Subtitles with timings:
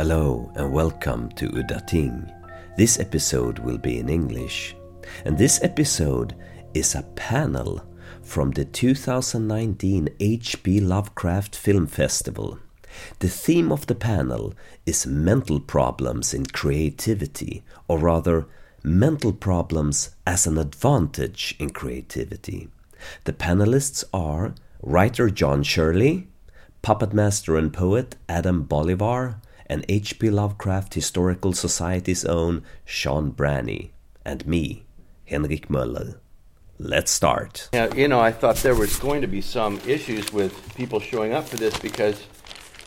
[0.00, 2.32] Hello and welcome to Udda Ting.
[2.74, 4.74] This episode will be in English.
[5.26, 6.34] And this episode
[6.72, 7.82] is a panel
[8.22, 10.80] from the 2019 H.P.
[10.80, 12.58] Lovecraft Film Festival.
[13.18, 14.54] The theme of the panel
[14.86, 18.46] is mental problems in creativity, or rather,
[18.82, 22.70] mental problems as an advantage in creativity.
[23.24, 26.28] The panelists are writer John Shirley,
[26.80, 30.30] puppet master and poet Adam Bolivar, and H.P.
[30.30, 33.92] Lovecraft Historical Society's own Sean Branney,
[34.24, 34.84] and me,
[35.26, 36.18] Henrik Möller.
[36.80, 37.68] Let's start.
[37.72, 41.32] Yeah, you know, I thought there was going to be some issues with people showing
[41.34, 42.20] up for this because,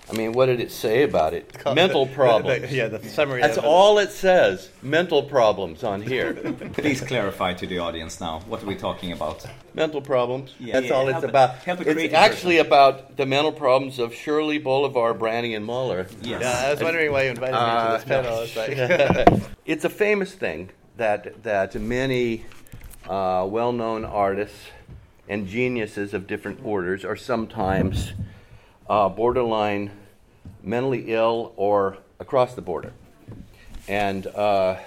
[0.10, 1.50] I mean, what did it say about it?
[1.74, 2.62] mental problems.
[2.62, 3.42] The, the, yeah, the summary.
[3.42, 4.70] That's all it says.
[4.82, 6.34] Mental problems on here.
[6.74, 8.42] Please clarify to the audience now.
[8.48, 9.46] What are we talking about?
[9.76, 10.54] mental problems.
[10.60, 11.56] Yeah, That's yeah, all help it's about.
[11.60, 12.68] help It's actually person.
[12.68, 16.08] about the mental problems of Shirley Bolivar, Branney, and Möller.
[16.22, 16.42] Yes.
[16.42, 18.40] Yeah, I was wondering why you invited me Uh, to this panel.
[18.42, 22.46] It's like, it's a famous thing that that many
[23.10, 24.60] uh, well-known artists
[25.28, 28.14] and geniuses of different orders are sometimes
[28.90, 29.92] uh, borderline
[30.62, 32.94] mentally ill or across the border.
[33.88, 34.80] And uh,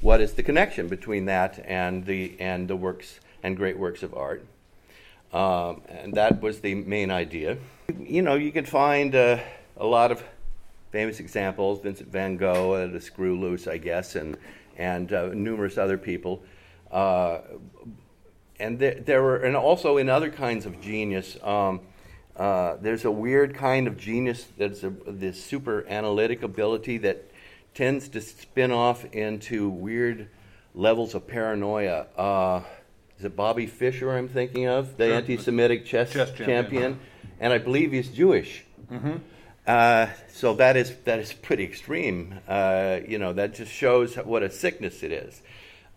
[0.00, 4.14] what is the connection between that and the and the works and great works of
[4.14, 4.44] art?
[5.32, 7.56] Um, and that was the main idea.
[7.98, 9.38] You know, you could find uh,
[9.76, 10.22] a lot of
[10.90, 14.36] famous examples: Vincent Van Gogh, uh, the Screw Loose, I guess, and
[14.76, 16.42] and uh, numerous other people.
[16.90, 17.38] Uh,
[18.58, 21.80] and there, there were, and also in other kinds of genius, um,
[22.36, 27.30] uh, there's a weird kind of genius that's a, this super analytic ability that
[27.74, 30.28] tends to spin off into weird
[30.74, 32.06] levels of paranoia.
[32.16, 32.62] Uh,
[33.18, 36.46] is it Bobby Fischer I'm thinking of, the anti-Semitic chess, Chess champion.
[36.46, 37.00] champion.
[37.40, 38.64] and I believe he's Jewish.
[39.66, 42.40] Uh, so that is that is pretty extreme.
[42.48, 45.40] Uh, you know, that just shows what a sickness it is.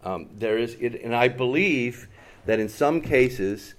[0.03, 2.07] Um, there is, it, and I believe
[2.45, 3.73] that in some cases,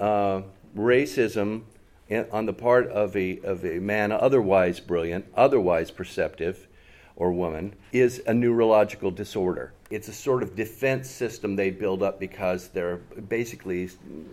[0.00, 0.40] uh,
[0.74, 1.64] racism
[2.10, 6.68] on the part of a of a man otherwise brilliant, otherwise perceptive,
[7.16, 9.72] or woman is a neurological disorder.
[9.90, 13.90] It's a sort of defense system they build up because they're basically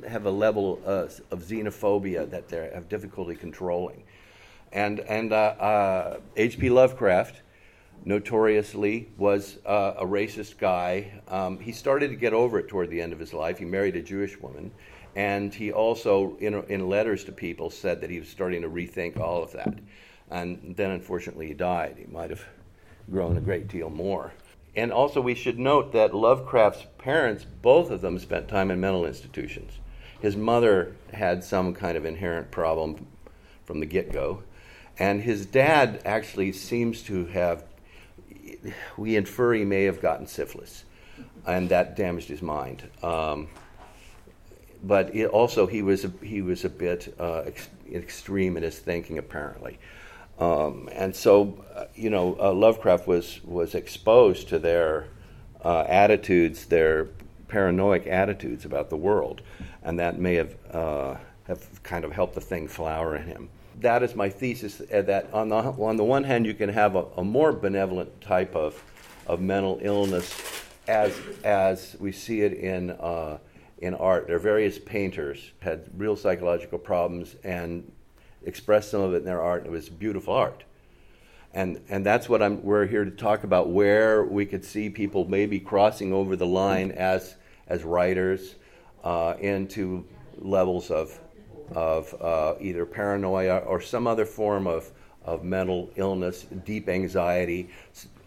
[0.08, 4.04] have a level uh, of xenophobia that they have difficulty controlling.
[4.72, 6.70] And and uh, uh, H.P.
[6.70, 7.42] Lovecraft
[8.06, 11.22] notoriously was uh, a racist guy.
[11.28, 13.60] Um, he started to get over it toward the end of his life.
[13.60, 14.72] He married a Jewish woman,
[15.16, 19.20] and he also, in, in letters to people, said that he was starting to rethink
[19.20, 19.78] all of that.
[20.32, 21.98] And then, unfortunately, he died.
[22.00, 22.44] He might have
[23.12, 24.34] grown a great deal more.
[24.76, 29.06] And also, we should note that Lovecraft's parents, both of them, spent time in mental
[29.06, 29.74] institutions.
[30.20, 33.06] His mother had some kind of inherent problem
[33.66, 34.42] from the get go.
[34.98, 37.66] And his dad actually seems to have,
[38.98, 40.86] we infer he may have gotten syphilis,
[41.46, 42.90] and that damaged his mind.
[43.04, 43.50] Um,
[44.84, 48.78] but it also, he was a, he was a bit uh, ex- extreme in his
[48.80, 49.80] thinking, apparently.
[50.40, 55.08] Um, and so, uh, you know, uh, Lovecraft was, was exposed to their
[55.64, 57.08] uh, attitudes, their
[57.48, 59.42] paranoid attitudes about the world,
[59.84, 61.16] and that may have, uh,
[61.48, 63.50] have kind of helped the thing flower in him.
[63.80, 64.82] That is my thesis.
[64.82, 68.22] uh, That on the on the one hand, you can have a, a more benevolent
[68.22, 68.82] type of
[69.26, 70.32] of mental illness,
[70.88, 71.12] as
[71.44, 72.92] as we see it in
[73.84, 74.28] in art.
[74.28, 77.92] There are various painters had real psychological problems and
[78.44, 79.66] expressed some of it in their art.
[79.66, 80.64] It was beautiful art
[81.54, 85.26] and and that's what I'm we're here to talk about where we could see people
[85.26, 87.36] maybe crossing over the line as
[87.68, 88.56] as writers
[89.04, 90.06] uh, into
[90.40, 91.20] levels of
[91.72, 94.92] of uh, either paranoia or some other form of
[95.24, 97.70] of mental illness, deep anxiety.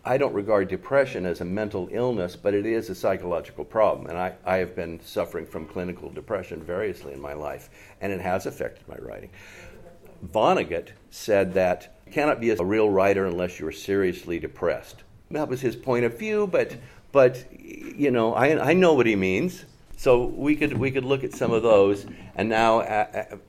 [0.07, 4.07] I don't regard depression as a mental illness, but it is a psychological problem.
[4.07, 7.71] And I, I have been suffering from clinical depression variously in my life,
[8.01, 9.31] and it has affected my writing.
[10.25, 15.03] Vonnegut said that you cannot be a real writer unless you're seriously depressed.
[15.33, 16.77] That was his point of view, but
[17.11, 19.65] but you know I, I know what he means.
[19.97, 22.07] So we could we could look at some of those,
[22.37, 22.83] and now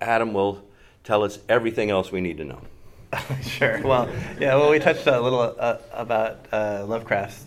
[0.02, 0.64] Adam will
[1.04, 2.62] tell us everything else we need to know.
[3.42, 3.82] sure.
[3.84, 4.10] Well,
[4.40, 4.56] yeah.
[4.56, 7.46] Well, we touched a little uh, about uh, Lovecraft's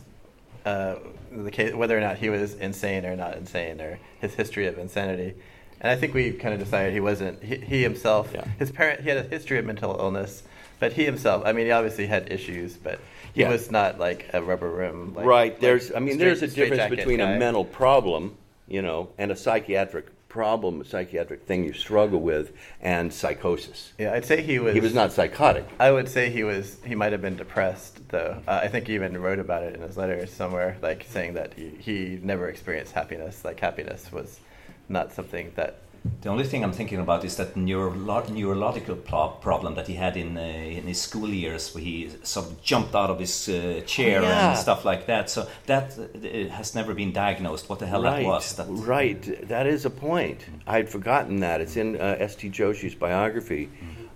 [0.65, 0.97] uh,
[1.33, 4.79] the case, whether or not he was insane or not insane, or his history of
[4.79, 5.35] insanity.
[5.81, 7.43] And I think we kind of decided he wasn't.
[7.43, 8.45] He, he himself, Yeah.
[8.59, 10.43] his parent, he had a history of mental illness,
[10.79, 13.01] but he himself, I mean, he obviously had issues, but
[13.35, 13.51] he Yeah.
[13.51, 15.15] was not like a rubber room.
[15.15, 15.53] Like, right.
[15.53, 17.33] like There's I mean straight- there's a difference between guy.
[17.33, 18.37] a mental problem,
[18.69, 23.93] you know, and a psychiatric problem, a psychiatric thing you struggle with, and psychosis.
[23.99, 24.73] Yeah, I'd say he was.
[24.73, 25.67] He was not psychotic.
[25.79, 26.79] I would say he was.
[26.87, 28.41] He might have been depressed, though.
[28.49, 31.53] Uh, I think he even wrote about it in his letters somewhere, like saying that
[31.53, 33.45] he, he never experienced happiness.
[33.45, 34.41] Like happiness was
[34.89, 35.81] not something that
[36.23, 40.17] The only thing I'm thinking about is that neurolo- neurological pro- problem that he had
[40.17, 43.83] in uh, in his school years, where he sort of jumped out of his uh,
[43.87, 44.51] chair Yeah.
[44.51, 45.29] and stuff like that.
[45.31, 47.69] So that uh, has never been diagnosed.
[47.69, 48.55] What the hell right, that was?
[48.57, 49.49] That, right.
[49.49, 50.41] That is a point.
[50.67, 51.61] I'd forgotten that.
[51.61, 52.49] It's in uh, S.T.
[52.51, 53.69] Joshi's biography.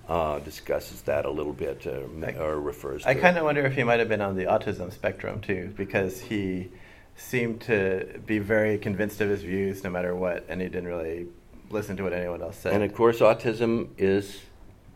[0.07, 3.03] Uh, discusses that a little bit, uh, I- or refers.
[3.05, 5.73] to I kind of wonder if he might have been on the autism spectrum too,
[5.79, 6.69] because he
[7.17, 11.27] seemed to be very convinced of his views no matter what, and he didn't really
[11.75, 12.73] listen to what anyone else said.
[12.73, 14.41] And of course, autism is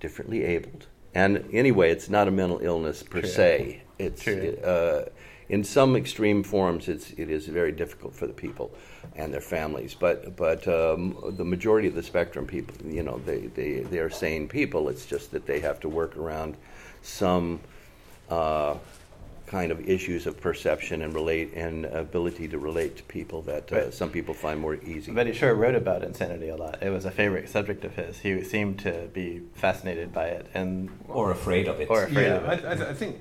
[0.01, 0.87] differently abled.
[1.15, 3.29] And anyway, it's not a mental illness per True.
[3.29, 3.83] se.
[3.99, 4.57] It's True.
[4.65, 5.09] uh,
[5.49, 8.71] in some extreme forms, it's it is very difficult for the people
[9.17, 9.95] and their families.
[9.95, 14.11] But but um, the majority of the spectrum people, you know, they they they are
[14.11, 14.89] sane people.
[14.89, 16.57] It's just that they have to work around
[17.03, 17.61] some.
[18.31, 18.77] Uh,
[19.49, 23.77] kind of issues of perception and relate and ability to relate to people that uh,
[23.77, 23.95] Right.
[23.95, 25.11] some people find more easy.
[25.13, 26.83] But he sure wrote about insanity a lot.
[26.83, 28.19] It was a favorite subject of his.
[28.19, 31.89] He seemed to be fascinated by it, and or afraid of it.
[31.91, 32.65] Or afraid yeah, of it.
[32.65, 33.17] I, I, I think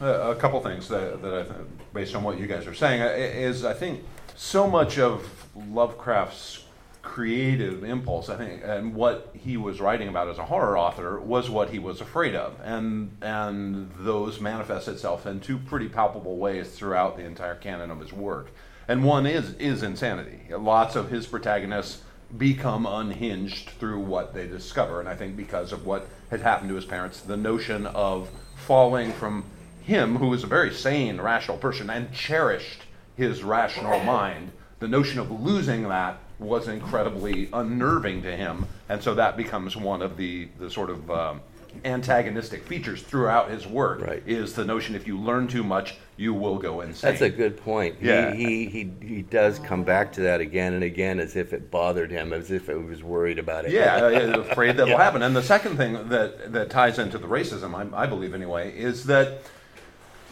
[0.00, 1.58] uh, a couple things that, that I think,
[1.94, 4.02] based on what you guys are saying, uh, is I think
[4.34, 5.28] so much of
[5.70, 6.61] Lovecraft's
[7.02, 11.50] creative impulse, I think, and what he was writing about as a horror author was
[11.50, 16.70] what he was afraid of, and and those manifest itself in two pretty palpable ways
[16.70, 18.50] throughout the entire canon of his work.
[18.88, 20.54] And one is is insanity.
[20.56, 22.02] Lots of his protagonists
[22.38, 25.00] become unhinged through what they discover.
[25.00, 29.12] And I think because of what had happened to his parents, the notion of falling
[29.12, 29.44] from
[29.82, 32.82] him, who was a very sane, rational person and cherished
[33.16, 38.66] his rational mind, the notion of losing that was incredibly unnerving to him.
[38.88, 41.40] And so that becomes one of the, the sort of um,
[41.84, 44.22] antagonistic features throughout his work Right.
[44.26, 47.10] is the notion if you learn too much, you will go insane.
[47.10, 47.96] That's a good point.
[48.00, 48.34] Yeah.
[48.34, 51.70] He, he, he, he does come back to that again and again as if it
[51.70, 53.72] bothered him, as if he was worried about it.
[53.72, 55.22] Yeah, afraid that'll happen.
[55.22, 59.04] And the second thing that that ties into the racism, I, I believe anyway, is
[59.06, 59.38] that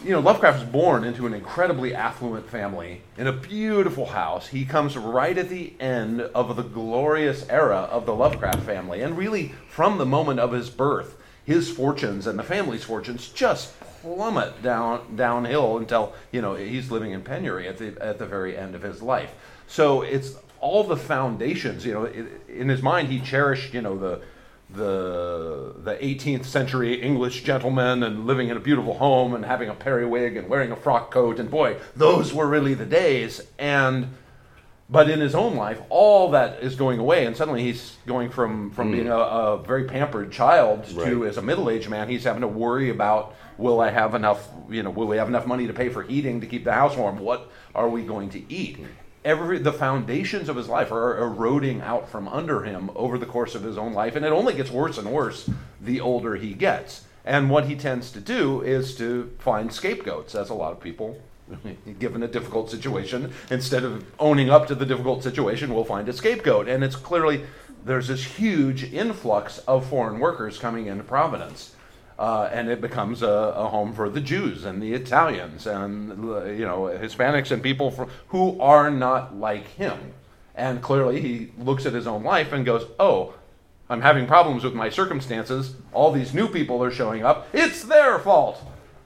[0.03, 4.47] you know Lovecraft was born into an incredibly affluent family in a beautiful house.
[4.47, 9.17] He comes right at the end of the glorious era of the Lovecraft family, and
[9.17, 14.63] really from the moment of his birth, his fortunes and the family's fortunes just plummet
[14.63, 18.73] down downhill until you know he's living in penury at the at the very end
[18.73, 19.33] of his life.
[19.67, 21.85] So it's all the foundations.
[21.85, 24.21] You know, in his mind, he cherished you know the
[24.73, 29.73] the the 18th century English gentleman and living in a beautiful home and having a
[29.73, 33.41] periwig and wearing a frock coat and boy, those were really the days.
[33.57, 34.09] And
[34.89, 38.71] but in his own life, all that is going away, and suddenly he's going from
[38.71, 38.93] from hmm.
[38.93, 42.47] being a, a very pampered child to as a middle aged man, he's having to
[42.47, 45.89] worry about will I have enough, you know, will we have enough money to pay
[45.89, 47.19] for heating to keep the house warm?
[47.19, 48.77] What are we going to eat?
[48.77, 48.85] Hmm.
[49.23, 53.53] Every the foundations of his life are eroding out from under him over the course
[53.53, 57.03] of his own life, and it only gets worse and worse the older he gets.
[57.23, 61.21] And what he tends to do is to find scapegoats, as a lot of people
[61.99, 66.13] given a difficult situation, instead of owning up to the difficult situation, we'll find a
[66.13, 66.67] scapegoat.
[66.67, 67.45] And it's clearly
[67.85, 71.75] there's this huge influx of foreign workers coming into Providence.
[72.19, 76.45] Uh, and it becomes a, a home for the Jews and the Italians and uh,
[76.45, 80.13] you know Hispanics and people from, who are not like him.
[80.53, 83.33] And clearly, he looks at his own life and goes, "Oh,
[83.89, 85.75] I'm having problems with my circumstances.
[85.93, 87.47] All these new people are showing up.
[87.53, 88.61] It's their fault."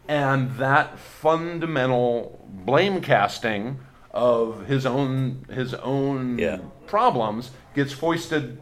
[0.07, 3.79] And that fundamental blame casting
[4.11, 6.59] of his own his own Yeah.
[6.87, 8.61] problems gets foisted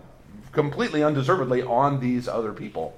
[0.52, 2.96] completely undeservedly on these other people.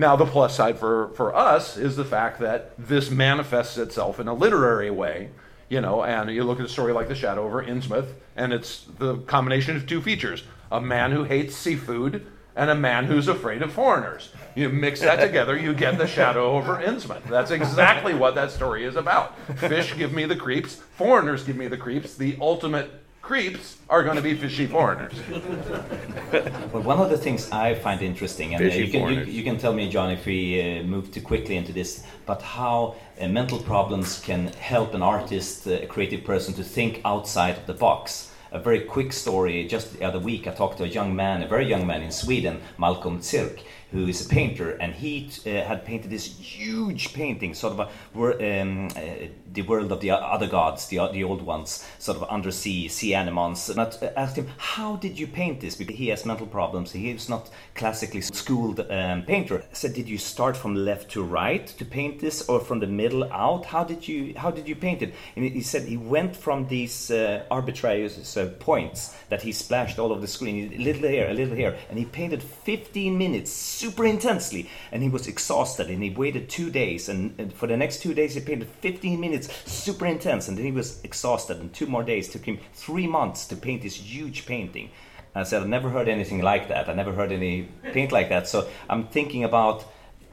[0.00, 4.28] Now, the plus side for, for us is the fact that this manifests itself in
[4.28, 5.30] a literary way,
[5.68, 8.84] you know, and you look at a story like The Shadow over Innsmouth, and it's
[8.98, 12.24] the combination of two features a man who hates seafood
[12.54, 14.30] and a man who's afraid of foreigners.
[14.54, 17.24] You mix that together, you get The Shadow over Innsmouth.
[17.24, 19.36] That's exactly what that story is about.
[19.58, 22.14] Fish give me the creeps, foreigners give me the creeps.
[22.14, 22.90] The ultimate
[23.28, 25.12] creeps are going to be fishy foreigners.
[26.72, 29.58] But one of the things I find interesting, and uh, you, can, you, you can
[29.58, 31.90] tell me, John, if we uh, move too quickly into this,
[32.24, 36.92] but how uh, mental problems can help an artist, uh, a creative person, to think
[37.04, 38.32] outside of the box.
[38.50, 39.56] a very quick story.
[39.74, 42.12] Just the other week, I talked to a young man, a very young man in
[42.22, 43.56] Sweden, Malcolm Zirk,
[43.90, 48.60] who is a painter, and he uh, had painted this huge painting, sort of a,
[48.60, 49.00] um, uh,
[49.52, 53.70] the world of the other gods, the, the old ones, sort of undersea sea animals.
[53.70, 56.92] And I asked him, "How did you paint this?" Because he has mental problems.
[56.92, 59.60] He is not classically schooled um, painter.
[59.60, 62.86] I said, "Did you start from left to right to paint this, or from the
[62.86, 63.64] middle out?
[63.64, 67.10] How did you how did you paint it?" And he said he went from these
[67.10, 71.34] uh, arbitrary uh, points that he splashed all over the screen, a little here, a
[71.34, 75.88] little here, and he painted 15 minutes super intensely, and he was exhausted.
[75.88, 79.20] And he waited two days, and, and, for the next two days he painted 15
[79.20, 81.58] minutes, super intense, and then he was exhausted.
[81.58, 84.90] And two more days took him three months to paint this huge painting.
[85.34, 86.88] And I said, I've never heard anything like that.
[86.88, 88.48] I never heard any paint like that.
[88.48, 89.84] So I'm thinking about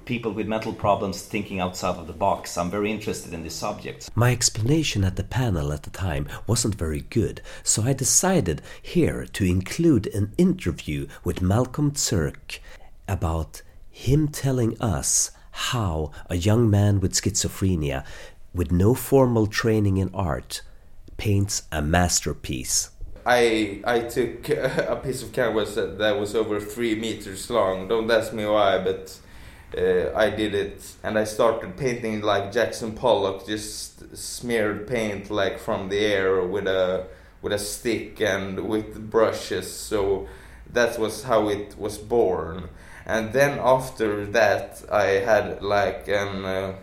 [0.06, 2.58] people with mental problems thinking outside of the box.
[2.58, 4.10] I'm very interested in this subject.
[4.16, 9.26] My explanation at the panel at the time wasn't very good, so I decided here
[9.34, 12.60] to include an interview with Malcolm Zirk
[13.08, 18.06] about him telling us how a young man with schizophrenia,
[18.54, 20.62] with no formal training in art,
[21.18, 22.90] paints a masterpiece.
[23.26, 24.50] I I took
[24.96, 27.88] a piece of canvas that was over three meters long.
[27.88, 29.18] Don't ask me why, but
[29.78, 35.60] uh, I did it, and I started painting like Jackson Pollock, just smeared paint like
[35.60, 37.08] from the air with a
[37.42, 39.72] with a stick and with brushes.
[39.72, 40.28] So
[40.72, 42.70] that was how it was born.
[43.06, 46.76] And then after that I had like an uh,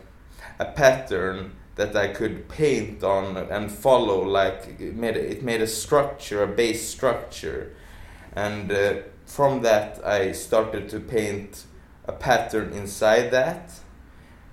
[0.59, 5.67] a pattern that I could paint on and follow like it made it made a
[5.67, 7.75] structure a base structure.
[8.35, 8.95] And uh,
[9.27, 11.65] from that I started to paint
[12.07, 13.73] a pattern inside that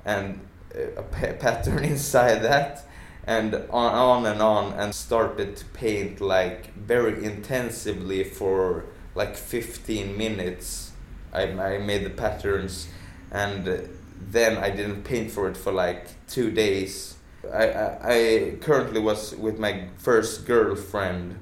[0.06, 0.40] and
[0.76, 2.86] uh, a pa pattern inside that
[3.26, 10.18] and on, on and on and started to paint like very intensively for like 15
[10.18, 10.90] minutes
[11.34, 12.88] I, I made the patterns
[13.32, 13.90] and
[14.20, 17.16] then I didn't paint for it for like two days.
[17.52, 21.40] I, I, I currently was with my first girlfriend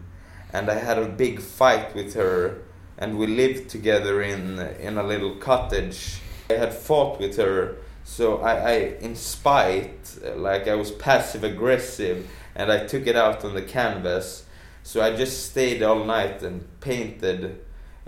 [0.53, 2.61] and I had a big fight with her
[2.97, 6.19] and we lived together in in a little cottage.
[6.49, 12.27] I had fought with her, so I, I in spite, like I was passive aggressive,
[12.55, 14.45] and I took it out on the canvas.
[14.87, 17.59] So I just stayed all night and painted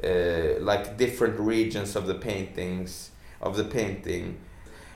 [0.02, 4.38] uh, like different regions of the paintings of the painting.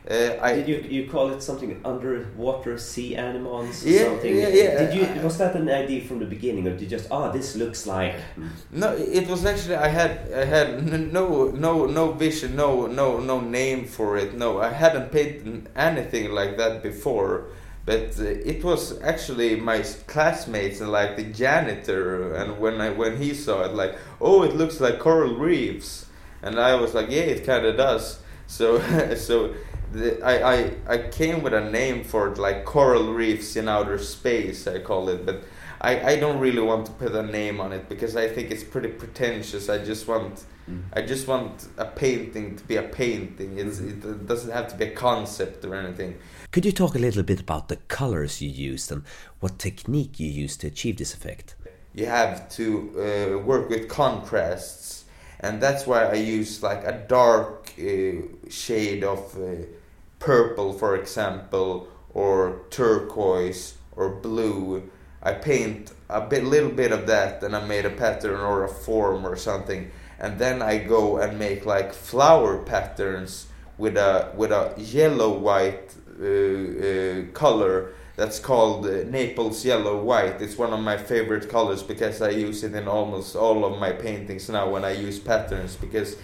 [0.10, 3.84] Uh, I, Did you you call it something underwater sea animals?
[3.84, 4.34] Yeah, something?
[4.34, 4.80] yeah, yeah.
[4.82, 7.34] Did you was that an idea from the beginning, or did you just ah oh,
[7.34, 8.16] this looks like?
[8.72, 10.68] No, it was actually I had I had
[11.20, 14.38] no no no vision, no no no name for it.
[14.38, 17.48] No, I hadn't painted anything like that before
[17.86, 23.18] but uh, it was actually my classmates and like the janitor and when I when
[23.18, 26.06] he saw it like oh it looks like coral reefs.
[26.42, 28.20] And I was like yeah it kind of does.
[28.48, 28.80] So
[29.16, 29.54] so
[29.92, 33.98] the, I, I I came with a name for it like coral reefs in outer
[33.98, 35.25] space I call it.
[35.25, 35.44] But
[35.82, 38.63] I, I don't really want to put a name on it because I think it's
[38.63, 39.68] pretty pretentious.
[39.68, 40.84] I just want mm.
[40.94, 43.60] I just want a painting to be a painting.
[43.60, 44.10] It's, mm-hmm.
[44.10, 46.18] it doesn't have to be a concept or anything
[46.53, 49.01] could you talk a little bit about the colors you used and
[49.39, 51.55] what technique you used to achieve this effect?
[51.95, 55.05] You have to uh, work with contrasts,
[55.39, 59.65] and that's why I use like a dark uh, shade of uh,
[60.19, 64.91] purple, for example, or turquoise or blue.
[65.24, 68.69] I paint a bit, little bit of that, and I made a pattern or a
[68.69, 73.48] form or something, and then I go and make like flower patterns
[73.79, 80.42] with a with a yellow white uh, uh, color that's called uh, Naples yellow white.
[80.42, 83.92] It's one of my favorite colors because I use it in almost all of my
[83.92, 86.15] paintings now when I use patterns because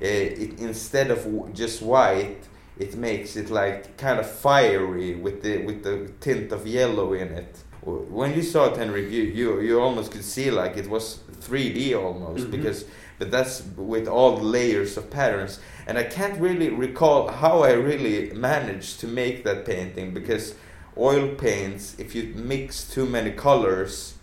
[0.00, 2.44] it, instead of just white
[2.78, 7.28] it makes it like kind of fiery with the with the tint of yellow in
[7.28, 7.58] it.
[7.82, 11.98] When you saw it, Henrik, you, you you almost could see like it was 3D
[11.98, 12.50] almost mm-hmm.
[12.50, 12.84] because
[13.18, 15.58] but that's with all the layers of patterns.
[15.86, 20.54] And I can't really recall how I really managed to make that painting because
[20.96, 24.14] oil paints, if you mix too many colors,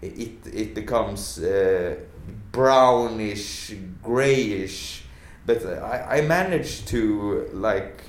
[0.00, 1.96] it it becomes uh,
[2.52, 5.04] brownish, grayish.
[5.46, 8.02] But I, I managed to like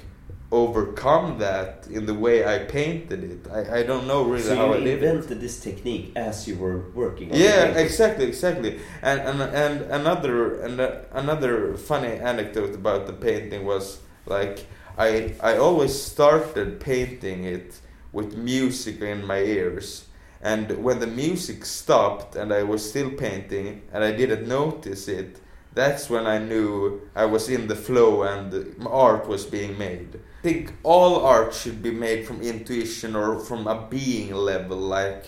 [0.51, 3.47] overcome that in the way I painted it.
[3.51, 5.03] I, I don't know really so how I did it.
[5.03, 7.29] invented this technique as you were working.
[7.33, 8.79] yeah, exactly, exactly.
[9.01, 14.65] And and and another and uh, another funny anecdote about the painting was like
[14.97, 17.79] I I always started painting it
[18.11, 20.05] with music in my ears.
[20.41, 25.39] And when the music stopped and I was still painting and I didn't notice it,
[25.75, 30.19] that's when I knew I was in the flow and art was being made.
[30.39, 35.25] I think all art should be made from intuition or from a being level, like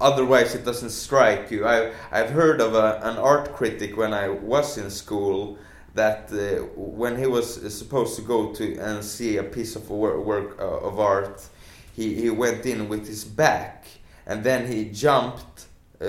[0.00, 1.66] otherwise it doesn't strike you.
[1.66, 5.58] I, I've heard of a, an art critic when I was in school
[5.94, 10.22] that uh, when he was supposed to go to and see a piece of work,
[10.22, 11.48] work uh, of art,
[11.96, 13.86] he, he went in with his back
[14.26, 15.66] and then he jumped
[16.00, 16.04] uh,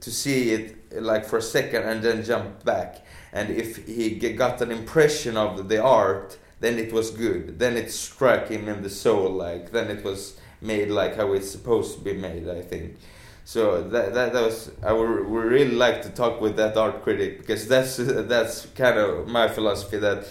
[0.00, 3.03] to see it like for a second and then jumped back
[3.34, 7.58] and if he got an impression of the art then it was good.
[7.58, 11.50] Then it struck him in the soul like then it was made like how it's
[11.50, 12.96] supposed to be made i think.
[13.44, 17.02] So that, that, that was i would, would really like to talk with that art
[17.02, 17.96] critic because that's
[18.32, 20.26] that's kind of my philosophy that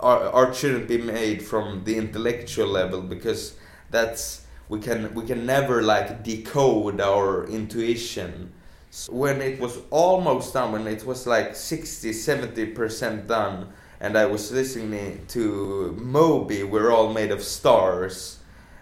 [0.00, 3.54] art, art shouldn't be made from the intellectual level because
[3.90, 8.52] that's we can we can never like decode our intuition
[9.10, 13.68] when it was almost done, when it was like 60 70% done,
[14.00, 18.38] and I was listening to Moby, We're All Made of Stars,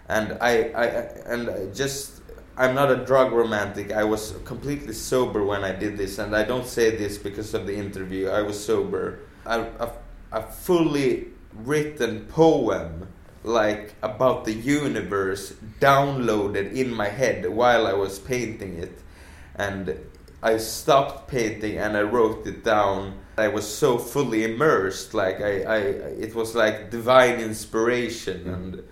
[0.07, 0.85] and I, I
[1.31, 2.21] and just
[2.57, 3.91] I'm not a drug romantic.
[3.91, 7.67] I was completely sober when I did this, and I don't say this because of
[7.67, 8.29] the interview.
[8.29, 9.19] I was sober.
[9.45, 9.91] A, a,
[10.31, 13.09] a fully written poem,
[13.43, 19.01] like about the universe, downloaded in my head while I was painting it
[19.55, 19.97] and
[20.41, 23.19] I stopped painting and I wrote it down.
[23.37, 28.53] I was so fully immersed, like I, I it was like divine inspiration, mm.
[28.53, 28.83] and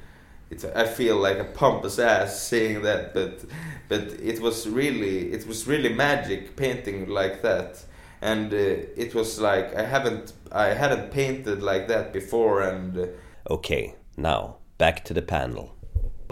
[0.50, 3.46] it's I feel like a pompous ass saying that, but
[3.88, 7.84] but it was really it was really magic painting like that,
[8.22, 8.58] and uh,
[8.98, 12.98] it was like I haven't I hadn't painted like that before, and.
[12.98, 13.08] Uh,
[13.50, 15.74] okay, now back to the panel.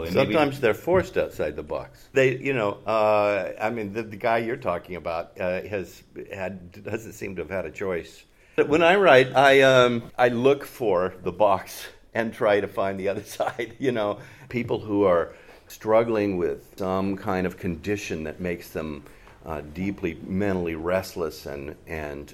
[0.10, 2.08] Sometimes they're forced outside the box.
[2.14, 6.84] They, you know, uh, I mean, the, the, guy you're talking about uh, has had
[6.84, 8.24] doesn't seem to have had a choice.
[8.56, 13.00] But when I write, I um, I look for the box and try to find
[13.00, 13.76] the other side.
[13.80, 14.20] You know,
[14.50, 15.34] people who are
[15.68, 19.04] struggling with some kind of condition that makes them
[19.46, 22.34] uh, deeply mentally restless and and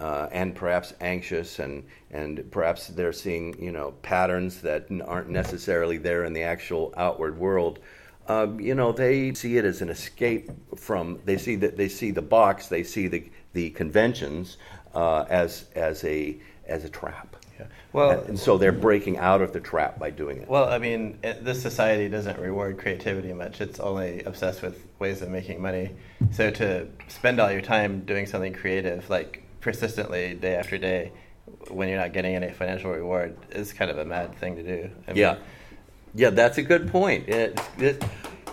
[0.00, 5.28] uh, uh, and perhaps anxious and and perhaps they're seeing you know patterns that aren't
[5.28, 7.78] necessarily there in the actual outward world.
[8.28, 12.10] Um, you know they see it as an escape from they see that they see
[12.10, 14.56] the box they see the the conventions
[14.94, 17.36] uh, as as a as a trap.
[17.58, 17.66] Yeah.
[17.92, 20.48] Well, and so they're breaking out of the trap by doing it.
[20.48, 23.62] Well, I mean, it, this society doesn't reward creativity much.
[23.62, 25.92] It's only obsessed with ways of making money.
[26.32, 31.10] So to spend all your time doing something creative, like persistently day after day
[31.70, 34.90] when you're not getting any financial reward is kind of a mad thing to do.
[35.08, 35.38] I mean, yeah,
[36.14, 37.28] yeah, that's a good point.
[37.28, 38.04] It, it,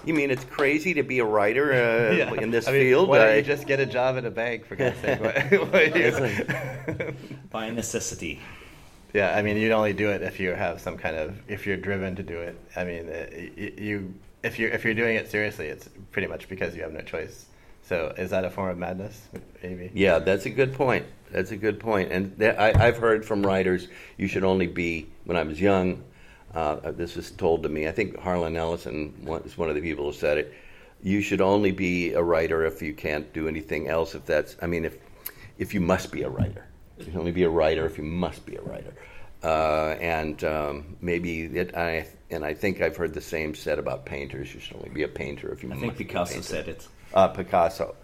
[0.06, 2.34] you mean it's crazy to be a writer uh, yeah.
[2.34, 3.10] in this I mean, field?
[3.10, 5.22] Why don't you just get a job at a bank for God's sake?
[7.52, 8.42] By necessity.
[9.14, 11.78] Yeah, I mean, you'd only do it if you have some kind of if you're
[11.78, 12.60] driven to do it.
[12.76, 13.28] I mean, uh,
[13.80, 17.02] you if you're if you're doing it seriously, it's pretty much because you have no
[17.02, 17.46] choice.
[17.84, 19.28] So is that a form of madness?
[19.62, 19.92] Maybe.
[19.94, 21.06] Yeah, that's a good point.
[21.32, 22.12] That's a good point.
[22.12, 25.08] And th- I, have heard from writers you should only be.
[25.26, 26.04] When I was young,
[26.54, 27.88] uh, this was told to me.
[27.88, 29.14] I think Harlan Ellison
[29.46, 30.54] is one of the people who said it.
[31.02, 34.16] You should only be a writer if you can't do anything else.
[34.16, 34.98] If that's, I mean, if
[35.58, 36.66] if you must be a writer,
[36.98, 38.94] you can only be a writer if you must be a writer.
[39.44, 44.06] Uh, and um, maybe it, I and I think I've heard the same said about
[44.06, 44.54] painters.
[44.54, 45.74] You should only be a painter if you.
[45.74, 47.96] I think Picasso said it uh, Picasso,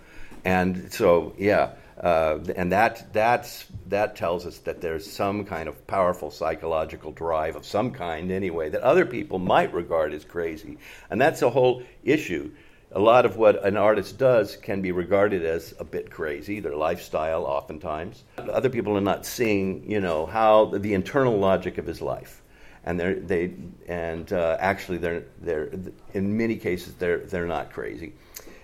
[0.45, 5.85] and so yeah, uh, and that that's that tells us that there's some kind of
[5.87, 10.77] powerful psychological drive of some kind anyway that other people might regard as crazy,
[11.09, 12.51] and that's a whole issue.
[12.91, 16.75] A lot of what an artist does can be regarded as a bit crazy, their
[16.75, 18.23] lifestyle oftentimes.
[18.37, 22.41] Other people are not seeing, you know, how the internal logic of his life
[22.89, 23.53] and they
[23.87, 25.69] and uh, actually they're they're
[26.13, 28.13] in many cases they're they're not crazy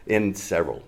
[0.07, 0.83] in several,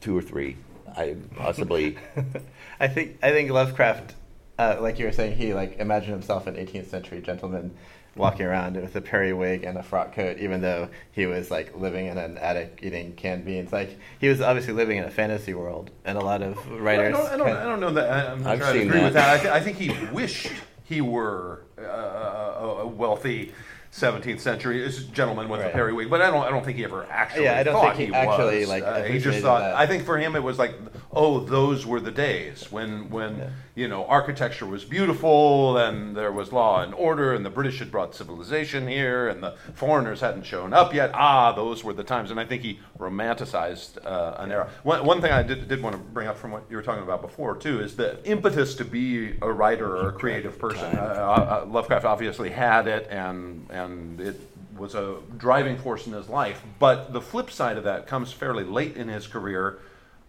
[0.00, 0.56] two or three,
[0.96, 1.96] I possibly.
[2.80, 4.14] I think I think Lovecraft,
[4.58, 7.72] uh, like you were saying, he like imagined himself an 18th century gentleman
[8.18, 12.06] walking around with a periwig and a frock coat, even though he was like living
[12.06, 13.72] in an attic eating canned beans.
[13.72, 17.14] Like he was obviously living in a fantasy world, and a lot of writers.
[17.14, 18.30] Well, I, don't, I, don't, I, don't, know that.
[18.30, 19.04] I'm not I've sure I agree that.
[19.04, 19.34] with that.
[19.34, 20.50] I, th- I, think he wished
[20.84, 23.52] he were uh, a wealthy
[23.92, 25.70] 17th century is gentleman with right.
[25.70, 27.96] a periwig, but I don't I don't think he ever actually yeah, I don't thought
[27.96, 28.68] think he, he actually was.
[28.68, 29.76] like uh, he just thought that.
[29.76, 30.74] I think for him it was like
[31.12, 36.52] oh, those were the days when when you know architecture was beautiful and there was
[36.52, 40.72] law and order and the British had brought civilization here and the foreigners hadn't shown
[40.72, 41.10] up yet.
[41.14, 42.30] Ah, those were the times.
[42.30, 44.70] And I think he romanticized uh, an era.
[44.82, 47.02] One, one thing I did, did want to bring up from what you were talking
[47.02, 50.96] about before too is the impetus to be a writer or a creative person.
[50.96, 53.77] Uh, uh, Lovecraft obviously had it, and and
[54.20, 54.40] it
[54.76, 56.62] was a driving force in his life.
[56.78, 59.78] But the flip side of that comes fairly late in his career,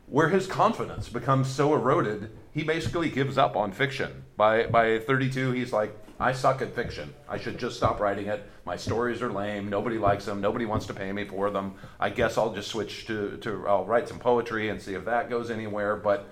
[0.08, 4.24] where his confidence becomes so eroded, he basically gives up on fiction.
[4.38, 7.14] By by 32, he's like, I suck at fiction.
[7.30, 8.44] I should just stop writing it.
[8.66, 9.70] My stories are lame.
[9.70, 10.42] Nobody likes them.
[10.42, 11.76] Nobody wants to pay me for them.
[12.00, 15.30] I guess I'll just switch to, to I'll write some poetry and see if that
[15.30, 15.96] goes anywhere.
[15.96, 16.28] But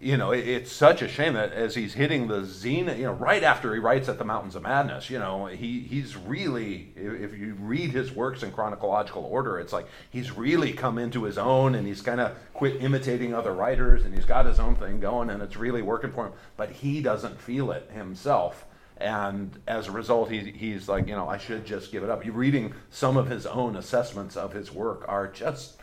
[0.00, 3.12] you know, it, it's such a shame that as he's hitting the zenith, you know,
[3.12, 7.36] right after he writes at the Mountains of Madness, you know, he he's really, if,
[7.36, 11.74] you read his works in chronological order, it's like he's really come into his own
[11.74, 15.30] and he's kind of quit imitating other writers and he's got his own thing going
[15.30, 16.32] and it's really working for him.
[16.56, 18.66] But he doesn't feel it himself.
[18.96, 22.24] And as a result, he, he's like, you know, I should just give it up.
[22.24, 25.76] You're reading some of his own assessments of his work are just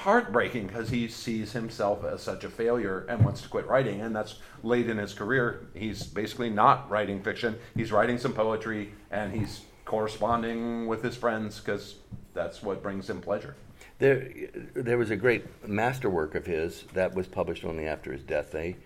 [0.00, 4.00] heartbreaking because he sees himself as such a failure and wants to quit writing.
[4.00, 5.66] And that's late in his career.
[5.74, 7.58] He's basically not writing fiction.
[7.76, 11.96] He's writing some poetry and he's corresponding with his friends because
[12.32, 13.54] that's what brings him pleasure.
[13.98, 14.30] There,
[14.74, 18.52] there was a great masterwork of his that was published only after his death.
[18.52, 18.76] They,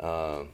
[0.00, 0.44] uh,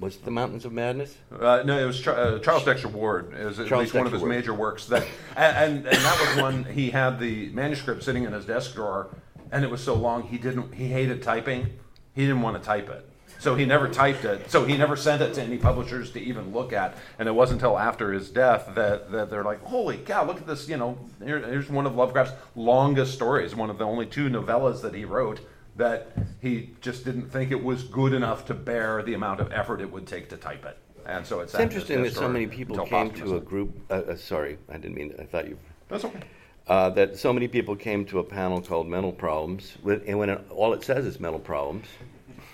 [0.00, 1.16] was it The Mountains of Madness?
[1.30, 3.32] Uh, no, it was Char- uh, Charles Dexter Ward.
[3.36, 4.34] Is at Charles least one of his Ward.
[4.34, 4.86] major works.
[4.86, 8.74] That and, and and that was one he had the manuscript sitting in his desk
[8.74, 9.14] drawer,
[9.52, 11.78] and it was so long he didn't he hated typing.
[12.14, 14.50] He didn't want to type it, so he never typed it.
[14.50, 16.96] So he never sent it to any publishers to even look at.
[17.18, 20.24] And it wasn't until after his death that, that they're like, "Holy cow!
[20.26, 20.68] Look at this!
[20.68, 23.54] You know, here, here's one of Lovecraft's longest stories.
[23.54, 25.40] One of the only two novellas that he wrote."
[25.76, 26.12] That
[26.42, 29.90] he just didn't think it was good enough to bear the amount of effort it
[29.90, 33.10] would take to type it, and so it's It's interesting that so many people came
[33.12, 33.70] to a group.
[33.90, 35.14] Uh, uh, sorry, I didn't mean.
[35.18, 35.56] I thought you.
[35.88, 36.20] That's okay.
[36.68, 40.40] Uh, that so many people came to a panel called "Mental Problems," and when it,
[40.50, 41.86] all it says is mental problems,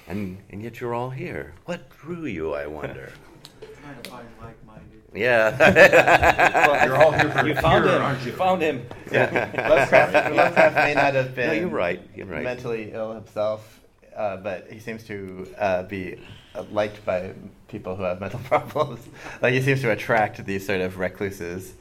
[0.08, 1.52] and and yet you're all here.
[1.66, 2.54] What drew you?
[2.54, 3.12] I wonder.
[3.60, 5.02] Trying to find like-minded.
[5.14, 6.84] yeah.
[6.84, 8.02] You're all here for You found here, him.
[8.02, 8.32] aren't you?
[8.32, 8.86] found him.
[9.12, 12.00] Lovecraft, Lovecraft may not have been no, you're right.
[12.14, 12.42] You're right.
[12.44, 13.80] mentally ill himself,
[14.16, 16.18] uh, but he seems to uh, be
[16.54, 17.32] uh, liked by
[17.68, 19.00] people who have mental problems.
[19.42, 21.74] like he seems to attract these sort of recluses uh,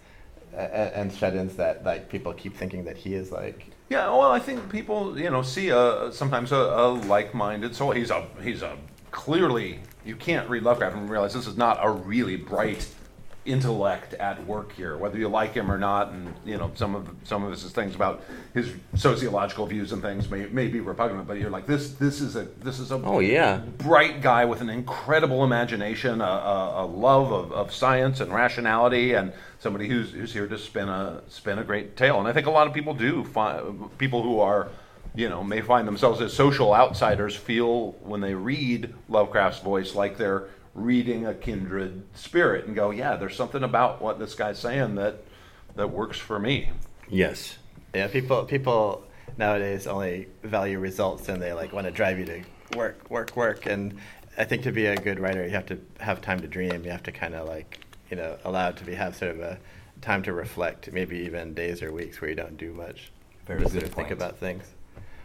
[0.57, 3.67] and shut-ins that like people keep thinking that he is like.
[3.89, 7.91] Yeah, well, I think people, you know, see a sometimes a, a like-minded soul.
[7.91, 8.77] He's a he's a
[9.11, 12.87] clearly you can't read Lovecraft and realize this is not a really bright
[13.47, 16.11] intellect at work here, whether you like him or not.
[16.11, 20.29] And you know, some of some of his things about his sociological views and things
[20.29, 23.19] may, may be repugnant, but you're like this this is a this is a Oh
[23.19, 23.57] yeah.
[23.77, 29.13] bright guy with an incredible imagination, a, a, a love of, of science and rationality,
[29.13, 32.19] and somebody who's, who's here to spin a spin a great tale.
[32.19, 34.67] And I think a lot of people do find people who are,
[35.15, 40.17] you know, may find themselves as social outsiders feel when they read Lovecraft's voice like
[40.17, 40.45] they're
[40.77, 45.23] reading a kindred spirit and go, yeah, there's something about what this guy's saying that
[45.75, 46.69] that works for me.
[47.09, 47.57] Yes.
[47.93, 49.03] Yeah, people people
[49.37, 52.43] nowadays only value results and they like want to drive you to
[52.75, 53.65] work, work, work.
[53.65, 53.97] And
[54.37, 56.85] I think to be a good writer, you have to have time to dream.
[56.85, 57.79] You have to kind of like
[58.11, 59.57] you know allowed to be have sort of a
[60.01, 60.91] time to reflect.
[60.91, 63.11] Maybe even days or weeks where you don't do much.
[63.47, 64.63] Very just good sort of think about things.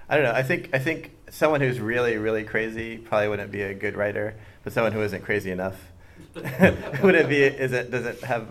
[0.08, 0.32] I don't know.
[0.32, 4.36] I think I think someone who's really really crazy probably wouldn't be a good writer,
[4.64, 5.76] but someone who isn't crazy enough
[7.02, 8.48] wouldn't be isn't doesn't have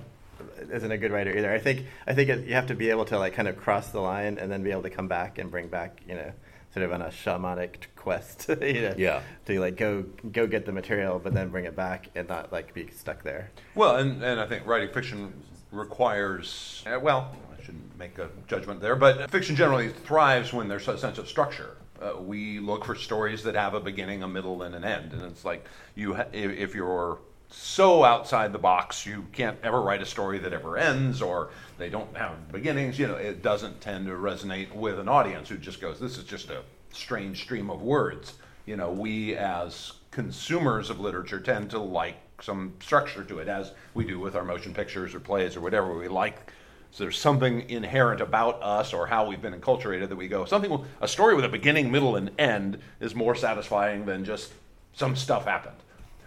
[0.72, 1.52] isn't a good writer either.
[1.52, 3.90] I think I think it, you have to be able to like kind of cross
[3.90, 6.32] the line and then be able to come back and bring back you know
[6.74, 8.50] sort of on a shamanic quest.
[8.62, 9.22] you know, Yeah.
[9.46, 12.74] To like go go get the material, but then bring it back and not like
[12.74, 13.52] be stuck there.
[13.76, 15.34] Well, and, and I think writing fiction
[15.72, 20.88] requires, uh, well, I shouldn't make a judgment there, but fiction generally thrives when there's
[20.88, 21.78] a sense of structure.
[22.02, 25.14] Uh, we look for stories that have a beginning, a middle, and an end.
[25.14, 30.02] And it's like you, ha- if, you're so outside the box, you can't ever write
[30.02, 32.98] a story that ever ends, or they don't have beginnings.
[32.98, 36.24] You know, it doesn't tend to resonate with an audience who just goes, "This is
[36.24, 38.34] just a strange stream of words."
[38.66, 43.74] You know, we as consumers of literature tend to like some structure to it, as
[43.94, 45.94] we do with our motion pictures or plays or whatever.
[45.94, 46.52] We like
[46.92, 50.86] so there's something inherent about us or how we've been enculturated that we go something
[51.00, 54.52] a story with a beginning, middle, and end is more satisfying than just
[54.94, 55.78] some stuff happened.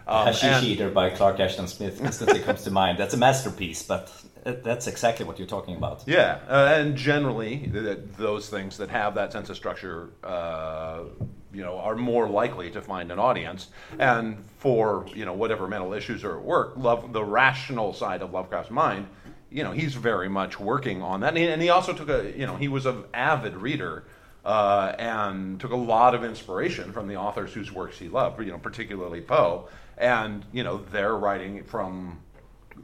[0.07, 2.97] Um, Hashish and- Eater by Clark Ashton Smith instantly comes to mind.
[2.97, 4.11] That's a masterpiece, but
[4.43, 6.03] that's exactly what you're talking about.
[6.05, 11.05] Yeah, uh, and generally, th- th- those things that have that sense of structure, uh,
[11.51, 13.69] you know are more likely to find an audience.
[13.97, 18.31] And for you know whatever mental issues are at work, love the rational side of
[18.31, 19.07] Lovecraft's mind.
[19.51, 22.33] You know, he's very much working on that, and he, and he also took a
[22.37, 24.03] you know he was an avid reader.
[24.43, 28.51] Uh, and took a lot of inspiration from the authors whose works he loved, you
[28.51, 29.67] know, particularly Poe.
[29.97, 32.19] And you know, they're writing from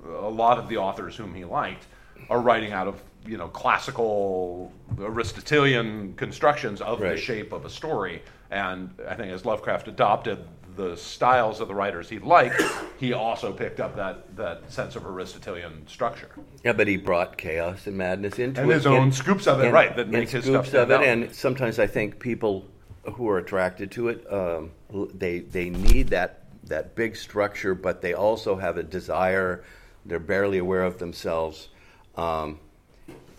[0.04, 1.86] a lot of the authors whom he liked
[2.32, 8.21] are writing out of you know classical Aristotelian constructions of the shape of a story.
[8.50, 10.39] And I think as Lovecraft adopted
[10.76, 12.62] the styles of the writers he liked,
[13.00, 16.30] he also picked up that, that sense of Aristotelian structure.
[16.64, 18.74] Yeah, but he brought chaos and madness into And it.
[18.76, 20.96] his own scoops of it, and- right, that and make his scoops stuff of it.
[20.96, 21.04] out.
[21.04, 22.66] And sometimes I think people
[23.04, 24.72] who are attracted to it, um,
[25.14, 29.64] they they need that that big structure, but they also have a desire.
[30.06, 31.70] They're barely aware of themselves,
[32.16, 32.60] um,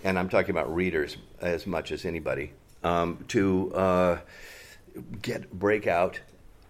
[0.05, 4.19] and I'm talking about readers as much as anybody um, to uh,
[5.23, 6.21] get break out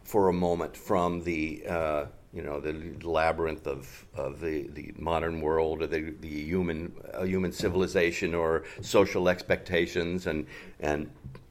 [0.04, 5.40] for a moment from the uh, you know the labyrinth of, of the, the modern
[5.40, 10.46] world or the, the human uh, human civilization or social expectations and
[10.80, 11.10] and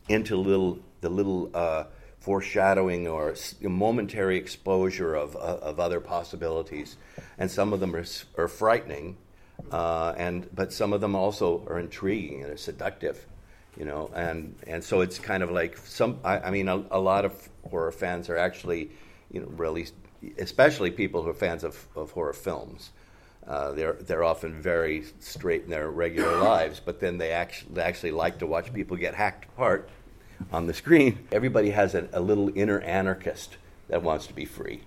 [0.10, 1.86] into little the little uh,
[2.20, 6.98] foreshadowing or momentary exposure of, uh, of other possibilities.
[7.40, 8.06] And some of them are,
[8.38, 9.18] are frightening
[9.72, 13.26] uh, and but some of them also are intriguing and are seductive
[13.78, 17.00] you know and and so it's kind of like some i, I mean a, a
[17.00, 18.92] lot of horror fans are actually
[19.32, 19.88] you know really
[20.38, 22.92] especially people who are fans of, of horror films.
[23.48, 27.82] Uh, they're they're often very straight in their regular lives but then they actually they
[27.82, 29.90] actually like to watch people get hacked apart
[30.52, 31.28] on the screen.
[31.32, 33.58] Everybody has a, a little inner anarchist
[33.90, 34.82] that wants to be free.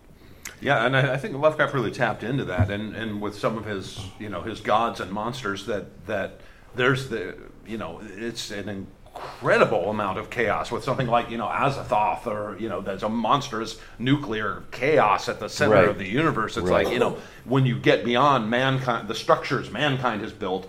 [0.61, 3.65] Yeah, and I, I think Lovecraft really tapped into that, and, and with some of
[3.65, 6.41] his you know his gods and monsters that that
[6.75, 11.47] there's the you know it's an incredible amount of chaos with something like you know
[11.47, 15.89] Azathoth or you know there's a monstrous nuclear chaos at the center Right.
[15.89, 16.57] of the universe.
[16.57, 16.85] It's Right.
[16.85, 20.69] like you know when you get beyond mankind, the structures mankind has built,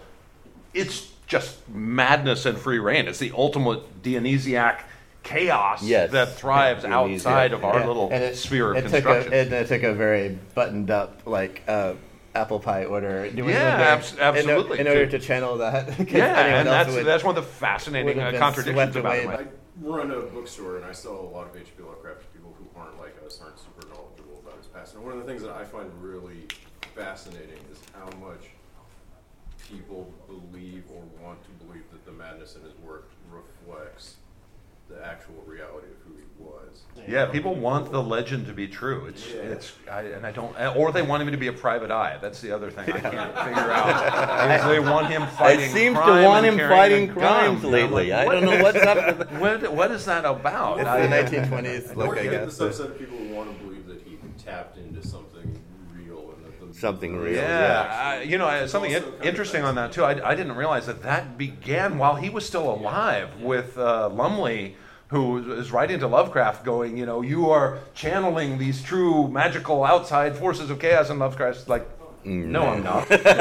[0.73, 3.07] it's just madness and free reign.
[3.07, 4.85] It's the ultimate Dionysiac
[5.23, 6.11] chaos Yes.
[6.11, 9.33] that thrives Dionysiac, outside of our Yeah, little and it- sphere of it took construction.
[9.33, 11.93] a, it, it took a very buttoned up like uh,
[12.35, 13.29] apple pie order.
[13.31, 14.79] doing Yeah, the- abs- in absolutely.
[14.79, 15.87] In, order to channel that.
[16.11, 19.29] Yeah, and that's would- that's one of the fascinating uh, contradictions about away him.
[19.31, 19.45] I
[19.81, 21.81] run a bookstore and I sell a lot of H.P.
[21.83, 24.95] Lovecraft to people who aren't like us, aren't super knowledgeable about his past.
[24.95, 26.43] And one of the things that I find really
[26.95, 28.45] fascinating is how much
[29.69, 34.15] people believe or want to believe that the madness in his work reflects
[34.89, 36.81] the actual reality of who he was.
[37.07, 39.05] Yeah, people want the legend to be true.
[39.07, 42.17] It's it's I, and I don't or they want him to be a private eye.
[42.21, 44.51] That's the other thing I can't figure out.
[44.59, 45.65] Is they want him fighting.
[45.65, 47.71] it seems to crime want him fighting crimes gun.
[47.71, 50.79] lately I'm i don't know what's up with What, what is that about?
[50.79, 52.57] It's I- the 1920s look, I you get guess.
[52.57, 54.94] the subset of people who want to believe that he tapped into
[56.85, 60.03] Something real, Yeah, I, you know, uh, something in- interesting on that too.
[60.03, 64.75] I, I didn't realize that that began while he was still alive with uh, Lumley,
[65.07, 70.35] who is writing to Lovecraft, going, you know, you are channeling these true magical outside
[70.35, 71.87] forces of chaos, and Lovecraft's like.
[72.27, 73.07] No, I'm not.
[73.07, 73.37] He's like,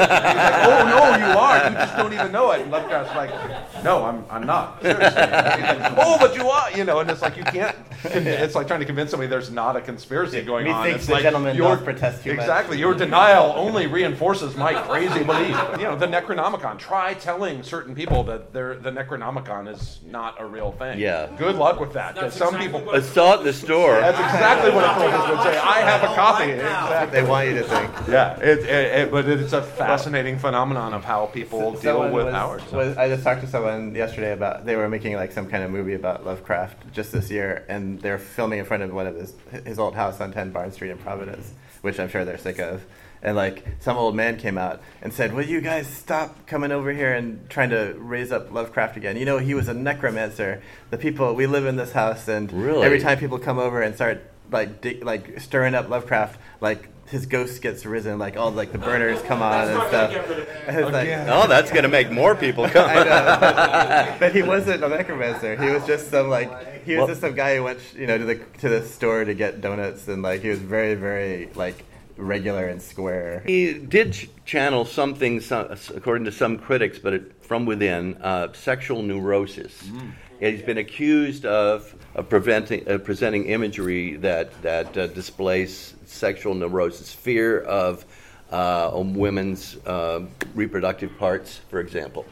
[0.69, 1.57] oh no, you are.
[1.69, 2.61] You just don't even know it.
[2.61, 3.31] And Lovecraft's like,
[3.83, 4.79] no, I'm, I'm not.
[4.83, 5.21] Seriously.
[5.21, 6.69] Like, oh, but you are.
[6.77, 7.75] You know, and it's like you can't.
[8.05, 10.83] It's like trying to convince somebody there's not a conspiracy going on.
[10.83, 12.39] Methinks It's the like gentleman your- doth protest too much.
[12.39, 12.79] Exactly.
[12.79, 15.57] Your denial only reinforces my crazy belief.
[15.77, 16.77] You know, the Necronomicon.
[16.77, 20.99] Try telling certain people that they're, the Necronomicon is not a real thing.
[20.99, 21.29] Yeah.
[21.37, 22.15] Good luck with that.
[22.15, 22.89] Because some people.
[22.91, 25.57] i saw it in the store That's exactly what a therapist would say.
[25.57, 26.51] I have a copy.
[26.51, 27.21] Exactly.
[27.21, 27.91] They want you to think.
[28.07, 32.33] Yeah, it, it, it, but it's a fascinating phenomenon of how people deal with was,
[32.33, 32.63] Howard.
[32.69, 32.77] so.
[32.77, 35.71] was- I just talked to someone yesterday about they were making like some kind of
[35.71, 39.33] movie about Lovecraft just this year, and they're filming in front of one of his
[39.65, 42.83] his old house on 10 Barnes Street in Providence, which I'm sure they're sick of.
[43.23, 46.91] And like some old man came out and said, "Will you guys stop coming over
[46.93, 49.17] here and trying to raise up Lovecraft again?
[49.17, 50.61] You know, he was a necromancer.
[50.91, 52.83] The people we live in this house, and Really?
[52.83, 57.27] every time people come over and start like dig, like stirring up Lovecraft, like." His
[57.27, 60.11] ghost gets risen, like all like the burners come on and stuff.
[60.67, 64.15] And like, oh that's going to make more people come I know.
[64.19, 65.55] but he wasn't a necromancer.
[65.55, 68.17] He was just some like he was Well- just some guy who went you know
[68.17, 71.83] to the to the store to get donuts and like he was very very like
[72.17, 73.43] regular and square.
[73.45, 78.53] He did ch- channel something, so- according to some critics, but it, from within, uh,
[78.53, 79.83] sexual neurosis.
[80.39, 87.13] He's been accused of, of preventing, uh, presenting imagery that, that uh, displays sexual neurosis,
[87.13, 88.05] fear of
[88.51, 92.25] uh, women's uh, reproductive parts, for example.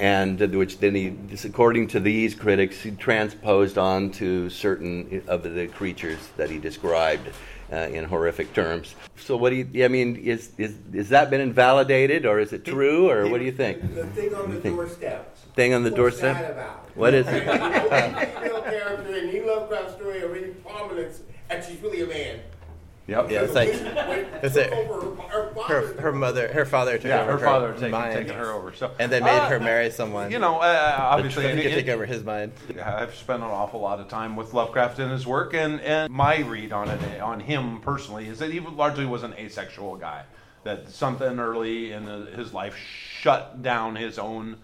[0.00, 5.68] and uh, which then he, according to these critics, he transposed onto certain of the
[5.68, 7.28] creatures that he described
[7.72, 8.94] uh, in horrific terms.
[9.16, 9.84] So, what do you?
[9.84, 13.44] I mean, is is is that been invalidated, or is it true, or what do
[13.44, 13.80] you think?
[13.94, 15.36] The thing on the doorstep.
[15.54, 16.36] Thing on the What's doorstep.
[16.36, 16.96] that about?
[16.96, 17.44] What is it?
[17.44, 22.40] Female character in any Lovecraft story of any prominence, and she's really a man.
[23.06, 23.30] Yep.
[23.30, 27.04] Yeah, it's like When It's took her, her, her father's- her mother her father took
[27.06, 28.72] Yeah, over her father taking, mind, taking her over.
[28.74, 30.30] So and they made Uh, her marry someone.
[30.30, 32.52] You know, uh, obviously, so he could take over his mind.
[32.82, 36.38] I've spent an awful lot of time with Lovecraft and his work, and, and my
[36.38, 40.24] read on it, on him personally, is that he largely was an asexual guy.
[40.64, 44.56] That something early in his life shut down his own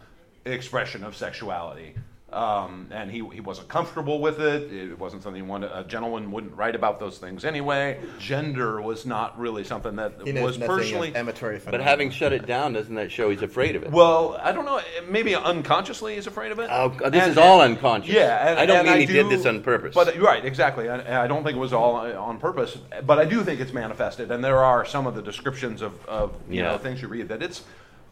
[0.46, 1.94] expression of sexuality.
[2.32, 4.72] Um, and he, he wasn't comfortable with it.
[4.72, 7.98] It wasn't something he wanted, a gentleman wouldn't write about those things anyway.
[8.20, 11.08] Gender was not really something that He was personally.
[11.08, 13.90] of amatory But having shut it down, doesn't that show he's afraid of it?
[13.90, 14.80] Well, I don't know.
[15.08, 16.68] Maybe unconsciously he's afraid of it.
[16.70, 18.14] Oh, this And- is all unconscious.
[18.14, 19.94] Yeah, and, I don't and mean I he did this on purpose.
[19.94, 20.88] But right, exactly.
[20.88, 23.72] I, I don't think it was all uh, on purpose, but I do think it's
[23.72, 26.72] manifested, and there are some of the descriptions of, of you Yeah.
[26.72, 27.64] know things you read that it's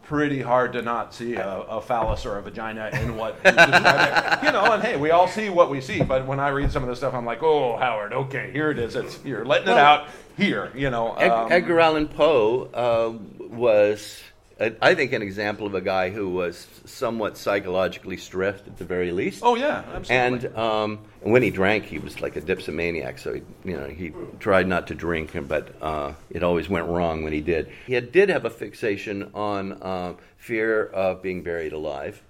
[0.09, 4.43] pretty hard to not see a, a phallus or a vagina in what he's describing.
[4.43, 6.81] you know, and hey, we all see what we see, but when I read some
[6.81, 8.95] of this stuff, I'm like, oh, Howard, okay, here it is.
[8.95, 10.71] It's you're letting it out here.
[10.73, 14.19] You know, um, Edgar Allan Poe uh, was,
[14.59, 19.13] I think, an example of a guy who was somewhat psychologically stressed at the very
[19.13, 19.39] least.
[19.41, 20.15] Oh yeah, absolutely.
[20.15, 23.19] And um, when he drank, he was like a dipsomaniac.
[23.19, 27.23] So he, you know, he tried not to drink, but uh, it always went wrong
[27.23, 27.71] when he did.
[27.87, 32.21] He had, did have a fixation on uh, fear of being buried alive,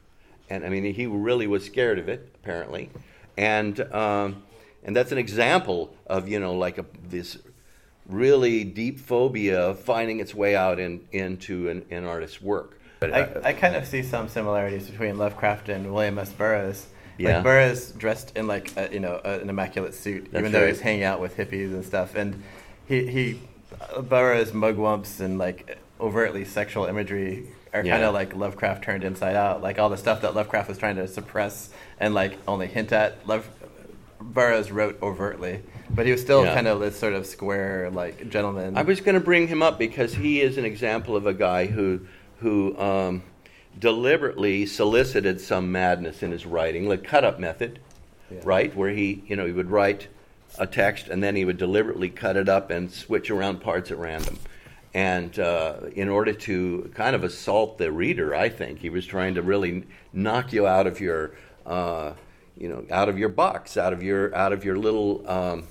[0.52, 2.92] and I mean, he really was scared of it, apparently,
[3.38, 4.44] and um,
[4.84, 7.40] and that's an example of you know like a, this
[8.10, 12.80] really deep phobia finding its way out in, into an, an artist's work.
[13.00, 16.32] But, I, uh, I kind of see some similarities between Lovecraft and William S.
[16.34, 16.88] Burroughs.
[17.18, 17.36] Yeah.
[17.36, 20.62] Like Burroughs dressed in like a, you know a, an immaculate suit, That's even though
[20.62, 20.70] right.
[20.70, 22.16] he's hanging out with hippies and stuff.
[22.16, 22.42] And
[22.88, 23.42] he he
[23.80, 27.94] uh, Burroughs mugwumps and like overtly sexual imagery are Yeah.
[27.94, 29.62] kind of like Lovecraft turned inside out.
[29.62, 31.70] Like all the stuff that Lovecraft was trying to suppress
[32.00, 33.28] and like only hint at.
[33.28, 33.50] Love
[34.22, 36.54] Burroughs wrote overtly, but he was still Yeah.
[36.54, 38.78] kind of this sort of square like gentleman.
[38.78, 41.66] I was going to bring him up because he is an example of a guy
[41.66, 42.02] who
[42.40, 43.24] who um,
[43.78, 47.80] deliberately solicited some madness in his writing, like cut up method,
[48.32, 48.40] Yeah.
[48.44, 48.76] right?
[48.76, 50.08] Where he you know he would write
[50.58, 53.98] a text and then he would deliberately cut it up and switch around parts at
[53.98, 54.38] random.
[54.94, 59.36] And uh, in order to kind of assault the reader, I think he was trying
[59.36, 61.32] to really knock you out of your,
[61.68, 62.14] uh,
[62.60, 65.68] you know, out of your box, out of your, out of your little, um,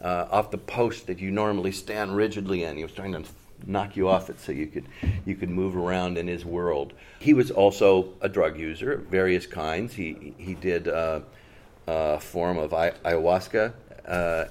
[0.00, 2.76] uh, off the post that you normally stand rigidly in.
[2.76, 3.24] He was trying to
[3.66, 4.86] knock you off it so you could,
[5.26, 6.92] you could move around in his world.
[7.18, 9.94] He was also a drug user of various kinds.
[9.94, 11.20] He, he did uh,
[11.86, 13.74] a form of ay- ayahuasca,
[14.06, 14.44] uh,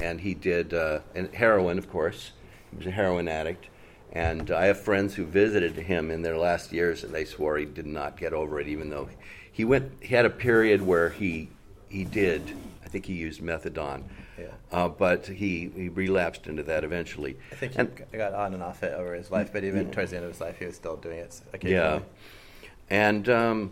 [0.00, 2.32] and he did uh, and heroin, of course.
[2.70, 3.68] He was a heroin addict.
[4.12, 7.66] And I have friends who visited him in their last years, and they swore he
[7.66, 9.10] did not get over it, even though
[9.56, 9.90] he went.
[10.00, 11.48] He had a period where he
[11.88, 12.42] he did.
[12.84, 14.02] I think he used methadone,
[14.38, 14.48] Yeah.
[14.70, 17.36] uh, but he, he relapsed into that eventually.
[17.50, 20.10] I think he And- got on and off it over his life, but even towards
[20.10, 21.74] the end of his life, he was still doing it occasionally.
[21.74, 23.70] Yeah, and um,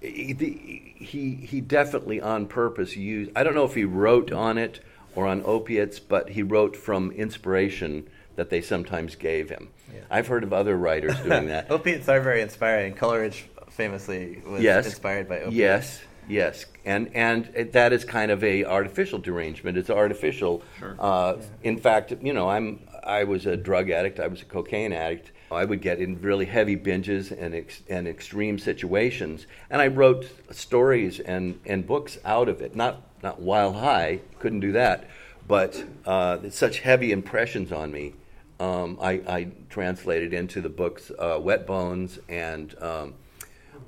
[0.00, 3.30] he, he he definitely on purpose used.
[3.36, 4.80] I don't know if he wrote on it
[5.14, 9.68] or on opiates, but he wrote from inspiration that they sometimes gave him.
[9.94, 10.00] Yeah.
[10.10, 11.70] I've heard of other writers doing that.
[11.70, 12.94] Opiates are very inspiring.
[12.94, 13.44] Coleridge
[13.76, 15.54] famously was yes, inspired by opiates.
[15.56, 19.76] Yes, yes, and and it- that is kind of a artificial derangement.
[19.78, 20.62] It's artificial.
[20.98, 24.18] Uh, In fact, you know, I'm I was a drug addict.
[24.18, 25.30] I was a cocaine addict.
[25.52, 30.26] I would get in really heavy binges and ex, and extreme situations, and I wrote
[30.50, 32.74] stories and, and books out of it.
[32.74, 35.08] Not not while high, couldn't do that,
[35.46, 38.14] but uh, it's such heavy impressions on me.
[38.58, 43.14] Um, I, I translated into the books uh, Wet Bones and um,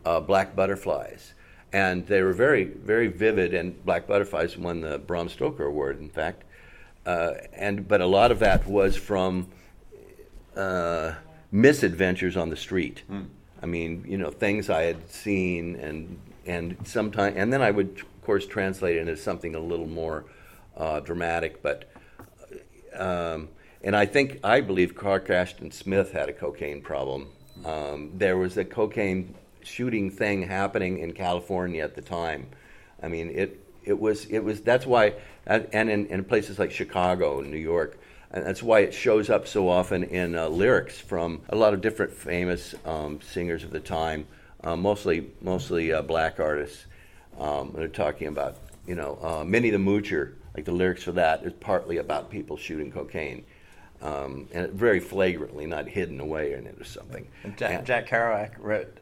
[0.08, 1.34] uh, Black Butterflies.
[1.72, 6.08] And they were very, very vivid, and Black Butterflies won the Bram Stoker Award, in
[6.08, 6.44] fact.
[7.04, 9.48] Uh, and But a lot of that was from
[10.56, 11.12] uh,
[11.52, 13.02] misadventures on the street.
[13.62, 17.98] I mean, you know, things I had seen, and and sometime, and then I would,
[18.00, 20.24] of course, translate it into something a little more
[20.76, 21.62] uh, dramatic.
[21.62, 21.90] But
[22.94, 23.48] um,
[23.82, 27.28] and I think I believe Clark Ashton Smith had a cocaine problem.
[27.64, 29.34] Um, there was a cocaine
[29.72, 32.46] shooting thing happening in California at the time.
[33.02, 35.14] I mean, it it was it was that's why
[35.46, 37.98] and in, in places like Chicago and New York.
[38.30, 41.80] And that's why it shows up so often in uh, lyrics from a lot of
[41.80, 44.26] different famous um, singers of the time.
[44.62, 46.84] uh, mostly mostly uh, black artists.
[47.38, 48.56] Um, they're talking about
[48.86, 52.56] you know uh, Minnie the Moocher, like the lyrics for that is partly about people
[52.58, 53.44] shooting cocaine,
[54.02, 57.26] um, and very flagrantly, not hidden away in it or something.
[57.44, 58.98] And Jack, And- Jack Kerouac wrote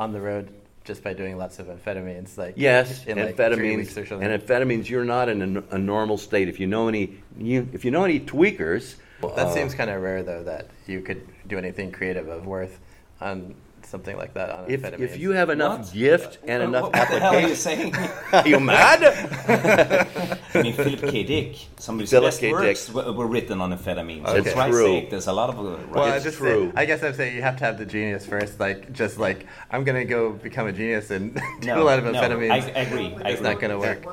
[0.00, 0.48] on the road
[0.82, 3.96] just by doing lots of amphetamines, like Yes, in like amphetamines.
[3.98, 4.26] or something.
[4.26, 6.48] And amphetamines, you're not in a, a normal state.
[6.48, 10.00] If you know any, you, if you know any tweakers, that uh, seems kind of
[10.00, 12.80] rare, though, that you could do anything creative of worth
[13.20, 13.54] on
[13.90, 15.00] something like that on If, amphetamines.
[15.00, 15.92] if you have enough What?
[15.92, 17.94] gift and enough what, what the hell are you saying?
[18.32, 19.00] are you mad?
[20.54, 21.22] I mean, Philip K.
[21.24, 21.56] Dick.
[21.78, 22.52] Some of his Philip best K.
[22.52, 22.94] works Dick.
[22.94, 24.24] were, were written on amphetamines.
[24.36, 24.84] It's true.
[24.84, 25.58] sake, there's a lot of.
[25.58, 26.72] Uh, well, I It's just true.
[26.76, 28.58] I guess I'm saying you have to have the genius first.
[28.60, 32.04] Like, just like I'm gonna go become a genius and do No, a lot of
[32.04, 32.12] amphetamines.
[32.12, 32.50] no, amphetamines.
[32.50, 33.50] I- I agree, I it's agree.
[33.52, 34.06] not gonna work.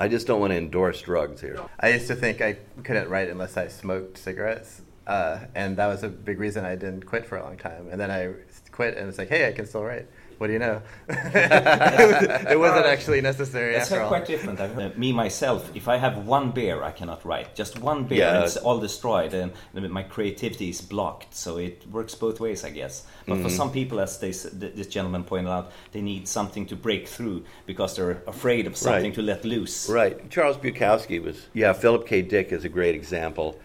[0.00, 1.60] I just don't want to endorse drugs here.
[1.78, 6.02] I used to think I couldn't write unless I smoked cigarettes, uh, and that was
[6.02, 7.88] a big reason I didn't quit for a long time.
[7.90, 8.32] And then I
[8.70, 10.06] quit, and it's like, hey, I can still write.
[10.38, 10.82] What do you know?
[11.08, 14.08] it wasn't actually necessary That's after all.
[14.08, 14.60] quite different.
[14.60, 17.54] Uh, me myself, if I have one beer, I cannot write.
[17.54, 18.34] Just one beer, Yeah.
[18.36, 21.34] and it's all destroyed, and my creativity is blocked.
[21.34, 23.04] So it works both ways, I guess.
[23.26, 23.42] But Mm-hmm.
[23.44, 27.44] for some people, as they, this gentleman pointed out, they need something to break through
[27.66, 29.14] because they're afraid of something Right.
[29.14, 29.88] to let loose.
[29.88, 30.28] Right.
[30.30, 32.22] Charles Bukowski was, yeah, Philip K.
[32.22, 33.58] Dick is a great example.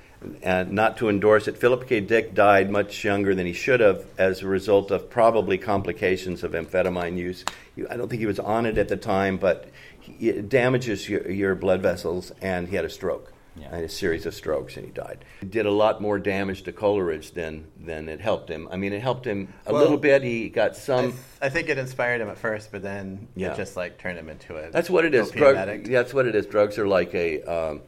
[0.44, 2.02] And not to endorse it, Philip K.
[2.02, 6.52] Dick died much younger than he should have as a result of probably complications of
[6.52, 7.46] amphetamine use.
[7.90, 9.70] I don't think he was on it at the time, but
[10.02, 13.32] he, it damages your, your blood vessels, and he had a stroke.
[13.56, 13.76] Yeah.
[13.76, 15.26] And a series of strokes, and he died.
[15.42, 18.70] It did a lot more damage to Coleridge than, than it helped him.
[18.72, 20.22] I mean, it helped him a Well, little bit.
[20.24, 21.12] He got I, some.
[21.12, 23.52] th- I think it inspired him at first, but then Yeah.
[23.54, 25.30] it just like turned him into a That's what it is.
[25.30, 26.46] opium Drug, that's what it is.
[26.46, 27.82] Drugs are like a um,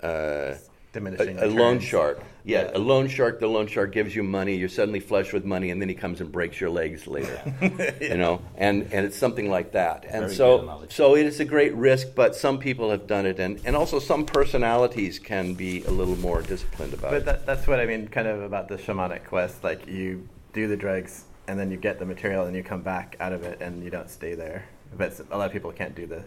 [0.00, 0.54] uh,
[0.96, 2.20] Diminishing a, a loan shark.
[2.44, 2.76] Yeah, Yeah.
[2.78, 3.38] a loan shark.
[3.40, 4.54] The loan shark gives you money.
[4.56, 7.38] You're suddenly flush with money, and then he comes and breaks your legs later.
[8.00, 10.04] You know, and and it's something like that.
[10.08, 13.38] And Very so so it is a great risk, but some people have done it,
[13.38, 17.24] and and also some personalities can be a little more disciplined about But it.
[17.26, 19.62] that, that's what I mean, kind of about the shamanic quest.
[19.64, 23.16] Like you do the drugs, and then you get the material, and you come back
[23.20, 24.64] out of it, and you don't stay there.
[24.96, 26.22] But a lot of people can't do the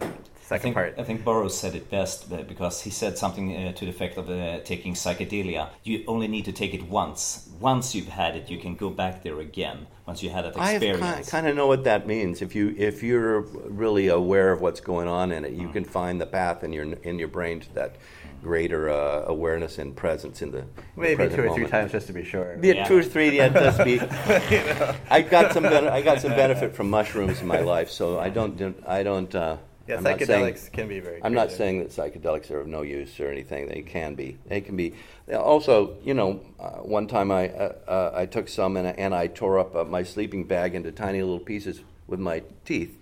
[0.52, 0.94] I think, part.
[0.98, 4.28] I think Burroughs said it best because he said something uh, to the effect of
[4.28, 5.68] uh, taking psychedelia.
[5.84, 7.48] You only need to take it once.
[7.60, 9.86] Once you've had it, you can go back there again.
[10.06, 11.30] Once you had that experience, I experience.
[11.30, 12.42] kind of know what that means.
[12.42, 16.20] If you if you're really aware of what's going on in it, you can find
[16.20, 17.96] the path in your in your brain to that
[18.42, 21.92] greater uh, awareness and presence in the, in the Maybe present two or three times
[21.92, 22.58] just to be sure.
[22.62, 22.84] Yeah, Yeah.
[22.88, 23.36] two or three.
[23.36, 24.00] Yeah, just be.
[25.10, 25.62] I got some.
[25.64, 28.82] bene- I got some benefit from mushrooms in my life, so I don't.
[28.86, 29.32] I don't.
[29.34, 29.58] Uh,
[29.90, 31.20] Yeah, I'm not saying- can be very.
[31.22, 33.66] I'm not saying that psychedelics are of no use or anything.
[33.68, 34.38] They can be.
[34.46, 34.94] They can be.
[35.32, 39.14] Also, you know, uh, one time I uh, uh, I took some and, I- and
[39.14, 42.96] I tore up uh, my sleeping bag into tiny little pieces with my teeth.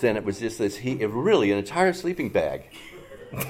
[0.00, 2.62] Then it was just this heap, really an entire sleeping bag,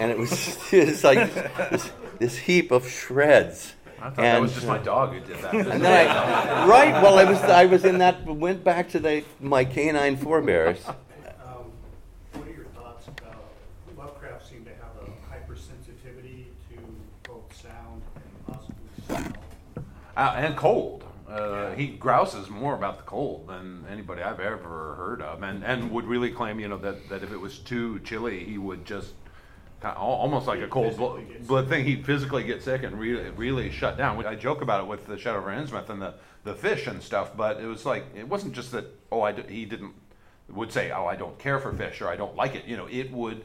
[0.01, 1.33] and it was it's like
[1.71, 3.75] this, this heap of shreds.
[4.01, 5.55] I thought that was just my dog who did that.
[5.55, 9.23] And then I, right, well, I was I was in that went back to the
[9.41, 10.85] my canine forebears.
[10.89, 10.95] Um,
[12.33, 13.45] what are your thoughts about
[13.97, 18.75] Lovecraft seemed to have a hypersensitivity to both sound and possibly
[19.07, 19.33] smell?
[20.21, 21.03] Uh, and cold.
[21.27, 25.91] Uh, he grouses more about the cold than anybody I've ever heard of, and, and
[25.93, 29.15] would really claim, you know, that, that if it was too chilly, he would just
[29.81, 30.95] kind of, almost like a cold
[31.47, 31.87] blood thing.
[31.87, 34.23] He'd physically get sick and really really shut down.
[34.27, 36.13] I joke about it with the Shadow of Innsmouth and the,
[36.45, 38.85] the fish and stuff, but it was like it wasn't just that.
[39.11, 39.95] Oh, I d- he didn't
[40.51, 42.67] would say, oh, I don't care for fish or I don't like it.
[42.67, 43.43] You know, it would.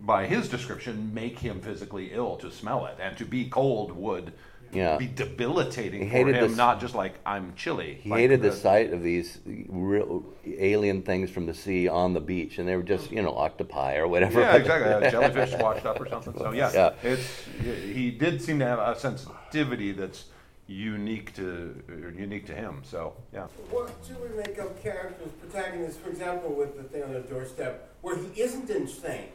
[0.00, 4.32] By his description, make him physically ill to smell it, and to be cold would
[4.72, 4.96] Yeah.
[4.96, 7.98] be debilitating He for hated him, this- not just like I'm chilly.
[8.02, 9.38] He like hated the sight of these
[9.68, 13.34] real alien things from the sea on the beach, and they were just you know
[13.36, 14.40] octopi or whatever.
[14.40, 15.08] Yeah, exactly.
[15.08, 16.34] A jellyfish washed up or something.
[16.36, 16.92] So yeah, Yeah.
[17.02, 20.26] it's he did seem to have a sensitivity that's
[20.66, 22.82] unique to or unique to him.
[22.84, 23.46] So yeah.
[23.70, 27.94] What do we make of characters, protagonists, for example, with the thing on the doorstep,
[28.02, 29.28] where he isn't insane,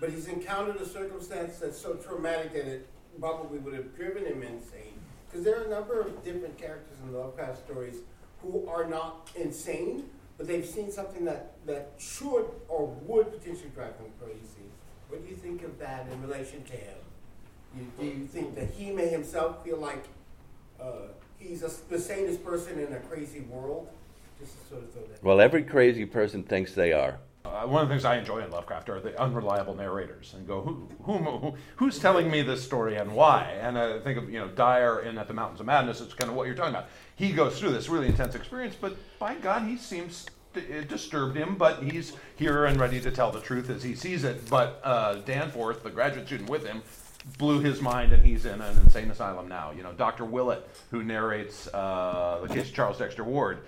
[0.00, 2.86] but he's encountered a circumstance that's so traumatic that it
[3.20, 4.94] probably would have driven him insane?
[5.26, 7.96] Because there are a number of different characters in the Lovecraft stories
[8.42, 10.04] who are not insane,
[10.36, 14.68] but they've seen something that, that should or would potentially drive them crazy.
[15.08, 16.96] What do you think of that in relation to him?
[17.76, 20.04] You, do you think that he may himself feel like
[20.80, 21.08] uh,
[21.38, 23.88] he's a, the sanest person in a crazy world?
[24.68, 25.22] Sort of.
[25.24, 27.18] Well, every crazy person thinks they are.
[27.44, 30.60] Uh, one of the things I enjoy in Lovecraft are the unreliable narrators, and go,
[30.60, 33.56] who, who, who who's telling me this story and why?
[33.60, 36.00] And I think of you know Dyer in At the Mountains of Madness.
[36.00, 36.88] It's kind of what you're talking about.
[37.16, 41.56] He goes through this really intense experience, but by God, he seems it disturbed him,
[41.56, 44.48] but he's here and ready to tell the truth as he sees it.
[44.48, 46.82] But uh, Danforth, the graduate student with him,
[47.36, 49.72] blew his mind, and he's in an insane asylum now.
[49.72, 50.24] You know, Dr.
[50.24, 53.60] Willett, who narrates uh, the case of Charles Dexter Ward,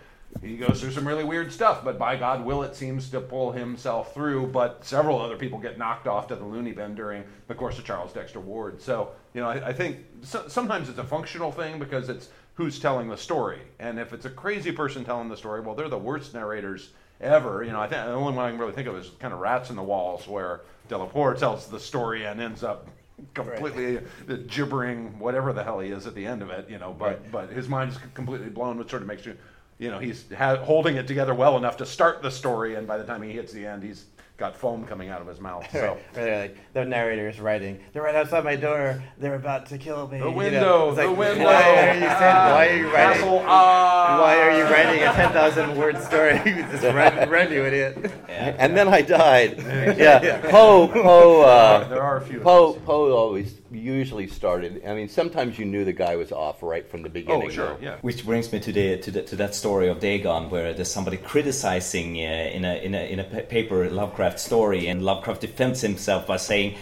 [0.42, 4.14] he goes through some really weird stuff, but by God, Willett seems to pull himself
[4.14, 4.46] through.
[4.46, 7.84] But several other people get knocked off to the loony bin during the course of
[7.84, 8.80] Charles Dexter Ward.
[8.80, 12.78] So, you know, I, I think so, sometimes it's a functional thing because it's who's
[12.78, 13.60] telling the story.
[13.78, 17.62] And if it's a crazy person telling the story, well, they're the worst narrators ever.
[17.62, 19.40] You know, I think the only one I can really think of is kind of
[19.40, 22.88] Rats in the Walls, where Delaporte tells the story and ends up
[23.34, 24.46] completely right.
[24.46, 26.68] gibbering whatever the hell he is at the end of it.
[26.70, 27.32] You know, but right.
[27.32, 29.36] but his mind is completely blown, which sort of makes you.
[29.80, 32.98] You know, he's ha- holding it together well enough to start the story, and by
[32.98, 34.04] the time he hits the end, he's
[34.36, 35.66] got foam coming out of his mouth.
[35.72, 37.80] So right, right, like the narrator is writing.
[37.94, 39.02] They're right outside my door.
[39.16, 40.18] They're about to kill me.
[40.18, 40.58] The window.
[40.58, 41.44] You know, the like, window.
[41.46, 43.22] Why are you, ah, why are you writing?
[43.22, 44.20] Castle, ah.
[44.20, 46.38] Why are you writing a ten thousand word story?
[46.44, 48.12] Just run, run, you idiot.
[48.28, 48.56] Yeah.
[48.58, 49.58] And then I died.
[49.58, 50.22] yeah.
[50.22, 50.40] yeah.
[50.50, 50.88] Poe.
[50.88, 51.40] Poe.
[51.40, 52.40] Uh, there are a few.
[52.40, 52.74] Poe.
[52.74, 54.82] Poe always usually started.
[54.86, 57.48] I mean, sometimes you knew the guy was off right from the beginning.
[57.48, 57.96] Oh, sure, yeah.
[58.00, 61.16] Which brings me to the to, the, to that story of Dagon, where there's somebody
[61.16, 66.26] criticizing uh, in a in a in a paper Lovecraft story, and Lovecraft defends himself
[66.26, 66.76] by saying.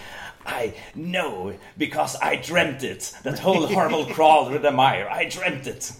[0.46, 3.12] I know because I dreamt it.
[3.22, 5.06] That whole horrible crawl through the mire.
[5.06, 5.92] I dreamt it.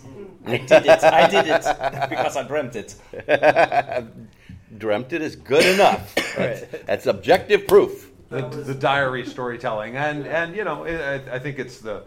[0.46, 1.04] I did it.
[1.04, 2.94] I did it because I dreamt it.
[4.78, 6.14] dreamt it is good enough.
[6.38, 11.58] That's, that's objective proof the, the diary storytelling, and and you know, I, I think
[11.58, 12.04] it's the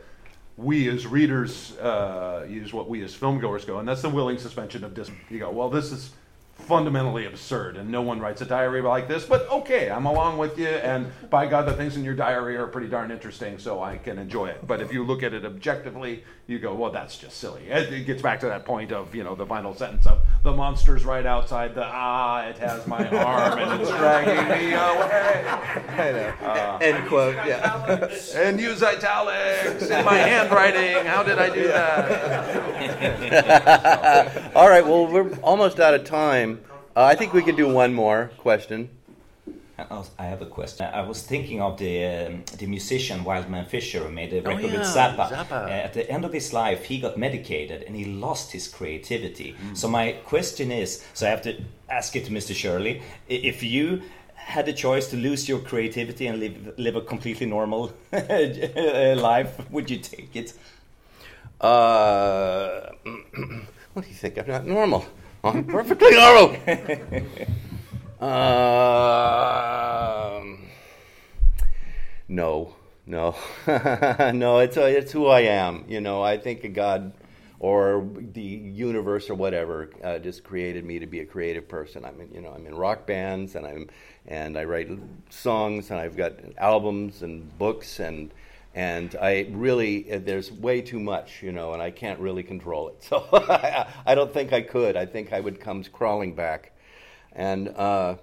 [0.57, 4.83] we as readers uh, use what we as filmgoers go, and that's the willing suspension
[4.83, 5.29] of disbelief.
[5.29, 6.11] You go, well, this is
[6.61, 9.25] fundamentally absurd, and no one writes a diary like this.
[9.25, 12.67] But okay, I'm along with you, and by God, the things in your diary are
[12.67, 14.65] pretty darn interesting, so I can enjoy it.
[14.65, 17.63] But if you look at it objectively, you go, well, that's just silly.
[17.67, 21.05] It, gets back to that point of you know the final sentence of the monster's
[21.05, 25.45] right outside the ah, it has my arm and it's dragging me away.
[25.97, 26.33] I know.
[26.41, 27.35] Uh, End quote.
[27.35, 28.09] Yeah.
[28.35, 31.05] and use italics in my handwriting.
[31.05, 32.51] How did I do that?
[34.55, 34.85] All right.
[34.85, 36.50] Well, we're almost out of time.
[36.95, 38.89] Uh, I think we can do one more question.
[40.19, 40.85] I have a question.
[40.93, 44.49] I was thinking of the um, the musician Wild Man Fischer who made a oh,
[44.49, 45.29] record yeah, with Zappa.
[45.29, 45.65] Zappa.
[45.65, 49.53] Uh, at the end of his life, he got medicated and he lost his creativity.
[49.53, 49.77] Mm.
[49.77, 52.53] So my question is: so I have to ask it to Mr.
[52.53, 53.01] Shirley.
[53.27, 54.03] If you
[54.35, 59.89] had a choice to lose your creativity and live live a completely normal life, would
[59.89, 60.53] you take it?
[61.59, 62.91] Uh,
[63.93, 64.37] what do you think?
[64.37, 65.05] I'm not normal.
[65.43, 66.57] I'm perfectly normal.
[68.21, 68.29] Um,
[72.27, 72.75] no,
[73.07, 73.35] no,
[73.67, 74.59] no.
[74.59, 75.85] It's uh, it's who I am.
[75.87, 77.13] You know, I think God
[77.57, 82.05] or the universe or whatever uh, just created me to be a creative person.
[82.05, 83.89] I'm in, you know I'm in rock bands and I'm
[84.27, 84.89] and I write
[85.31, 88.31] songs and I've got albums and books and
[88.73, 92.89] and I really uh, there's way too much you know and I can't really control
[92.89, 93.03] it.
[93.09, 94.95] So I, I don't think I could.
[94.95, 96.71] I think I would come crawling back
[97.33, 98.15] and, uh,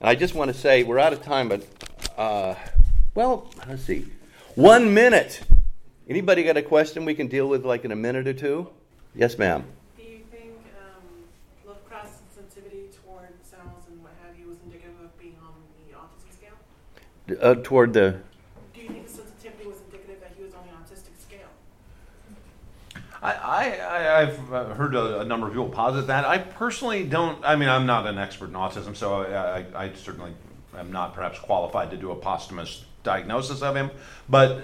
[0.00, 1.64] and I just want to say, we're out of time, but,
[2.16, 2.54] uh,
[3.14, 4.06] well, let's see.
[4.54, 5.40] One minute.
[6.08, 8.68] Anybody got a question we can deal with like in a minute or two?
[9.14, 9.64] Yes, ma'am.
[9.96, 11.02] Do you think um,
[11.66, 15.52] Lovecraft's sensitivity toward sounds and what have you was indicative of being on
[15.88, 17.40] the autism scale?
[17.42, 18.20] Uh, toward the
[23.34, 26.24] I, I, have uh, heard a, a, number of people posit that.
[26.24, 27.44] I personally don't.
[27.44, 30.32] I mean, I'm not an expert in autism, so I, I, I certainly
[30.76, 33.90] am not perhaps qualified to do a posthumous diagnosis of him.
[34.28, 34.60] But uh,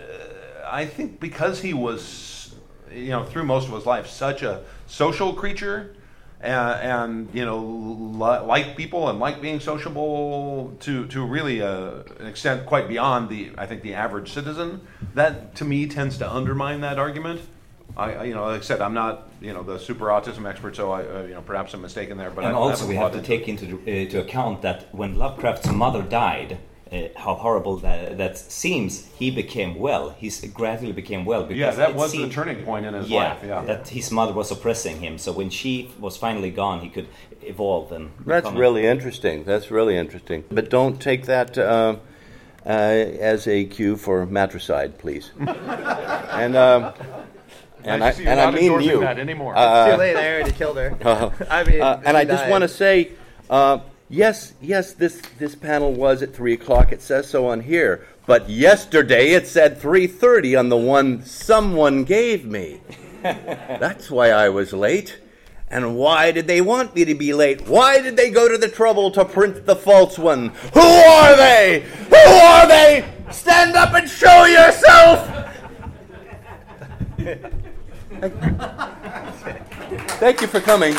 [0.70, 2.54] I think because he was,
[2.92, 5.96] you know, through most of his life, such a social creature.
[6.40, 12.02] And, and you know, li- like people and like being sociable to to really uh,
[12.18, 14.80] an extent quite beyond the I think the average citizen.
[15.14, 17.42] That to me tends to undermine that argument.
[17.96, 20.76] I, I, you know, like I said, I'm not, you know, the super autism expert,
[20.76, 22.30] so I, uh, you know, perhaps I'm mistaken there.
[22.30, 26.02] But and I also we have to take into uh, account that when Lovecraft's mother
[26.02, 26.58] died,
[26.90, 30.10] uh, how horrible that, that seems, he became well.
[30.10, 31.44] He gradually became well.
[31.44, 33.38] Because yeah, that was seemed, the turning point in his yeah, life.
[33.44, 35.18] Yeah, that his mother was oppressing him.
[35.18, 37.08] So when she was finally gone, he could
[37.42, 38.10] evolve and.
[38.26, 39.44] That's really interesting.
[39.44, 40.44] That's really interesting.
[40.50, 41.58] But don't take that.
[41.58, 41.96] Uh,
[42.64, 45.32] uh, as a cue for matricide, please.
[45.40, 46.92] and um,
[47.84, 49.00] and I, I and I mean you.
[49.00, 49.54] That anymore.
[49.56, 50.16] Uh, too late.
[50.16, 50.96] I already killed her.
[51.04, 53.12] Uh, I mean, uh, and I just want to say,
[53.50, 53.78] uh,
[54.12, 56.92] Yes, yes, this, this panel was at 3 o'clock.
[56.92, 58.06] It says so on here.
[58.26, 62.82] But yesterday it said 3.30 on the one someone gave me.
[63.22, 65.18] That's why I was late.
[65.70, 67.66] And why did they want me to be late?
[67.66, 70.50] Why did they go to the trouble to print the false one?
[70.74, 71.86] Who are they?
[72.10, 73.10] Who are they?
[73.30, 75.48] Stand up and show yourself!
[80.20, 80.94] Thank you for coming.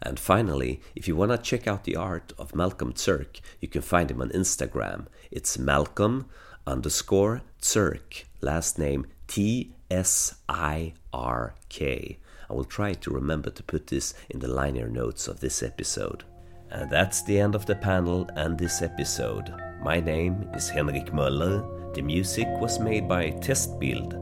[0.00, 3.82] And finally, if you want to check out the art of Malcolm Tsirk, you can
[3.82, 5.06] find him on Instagram.
[5.32, 6.26] It's Malcolm
[6.64, 12.18] underscore Tsirk, last name T S I R K.
[12.48, 16.22] I will try to remember to put this in the liner notes of this episode.
[16.70, 19.52] And that's the end of the panel and this episode.
[19.84, 21.60] My name is Henrik Möller.
[21.92, 24.16] The music was made by Testbild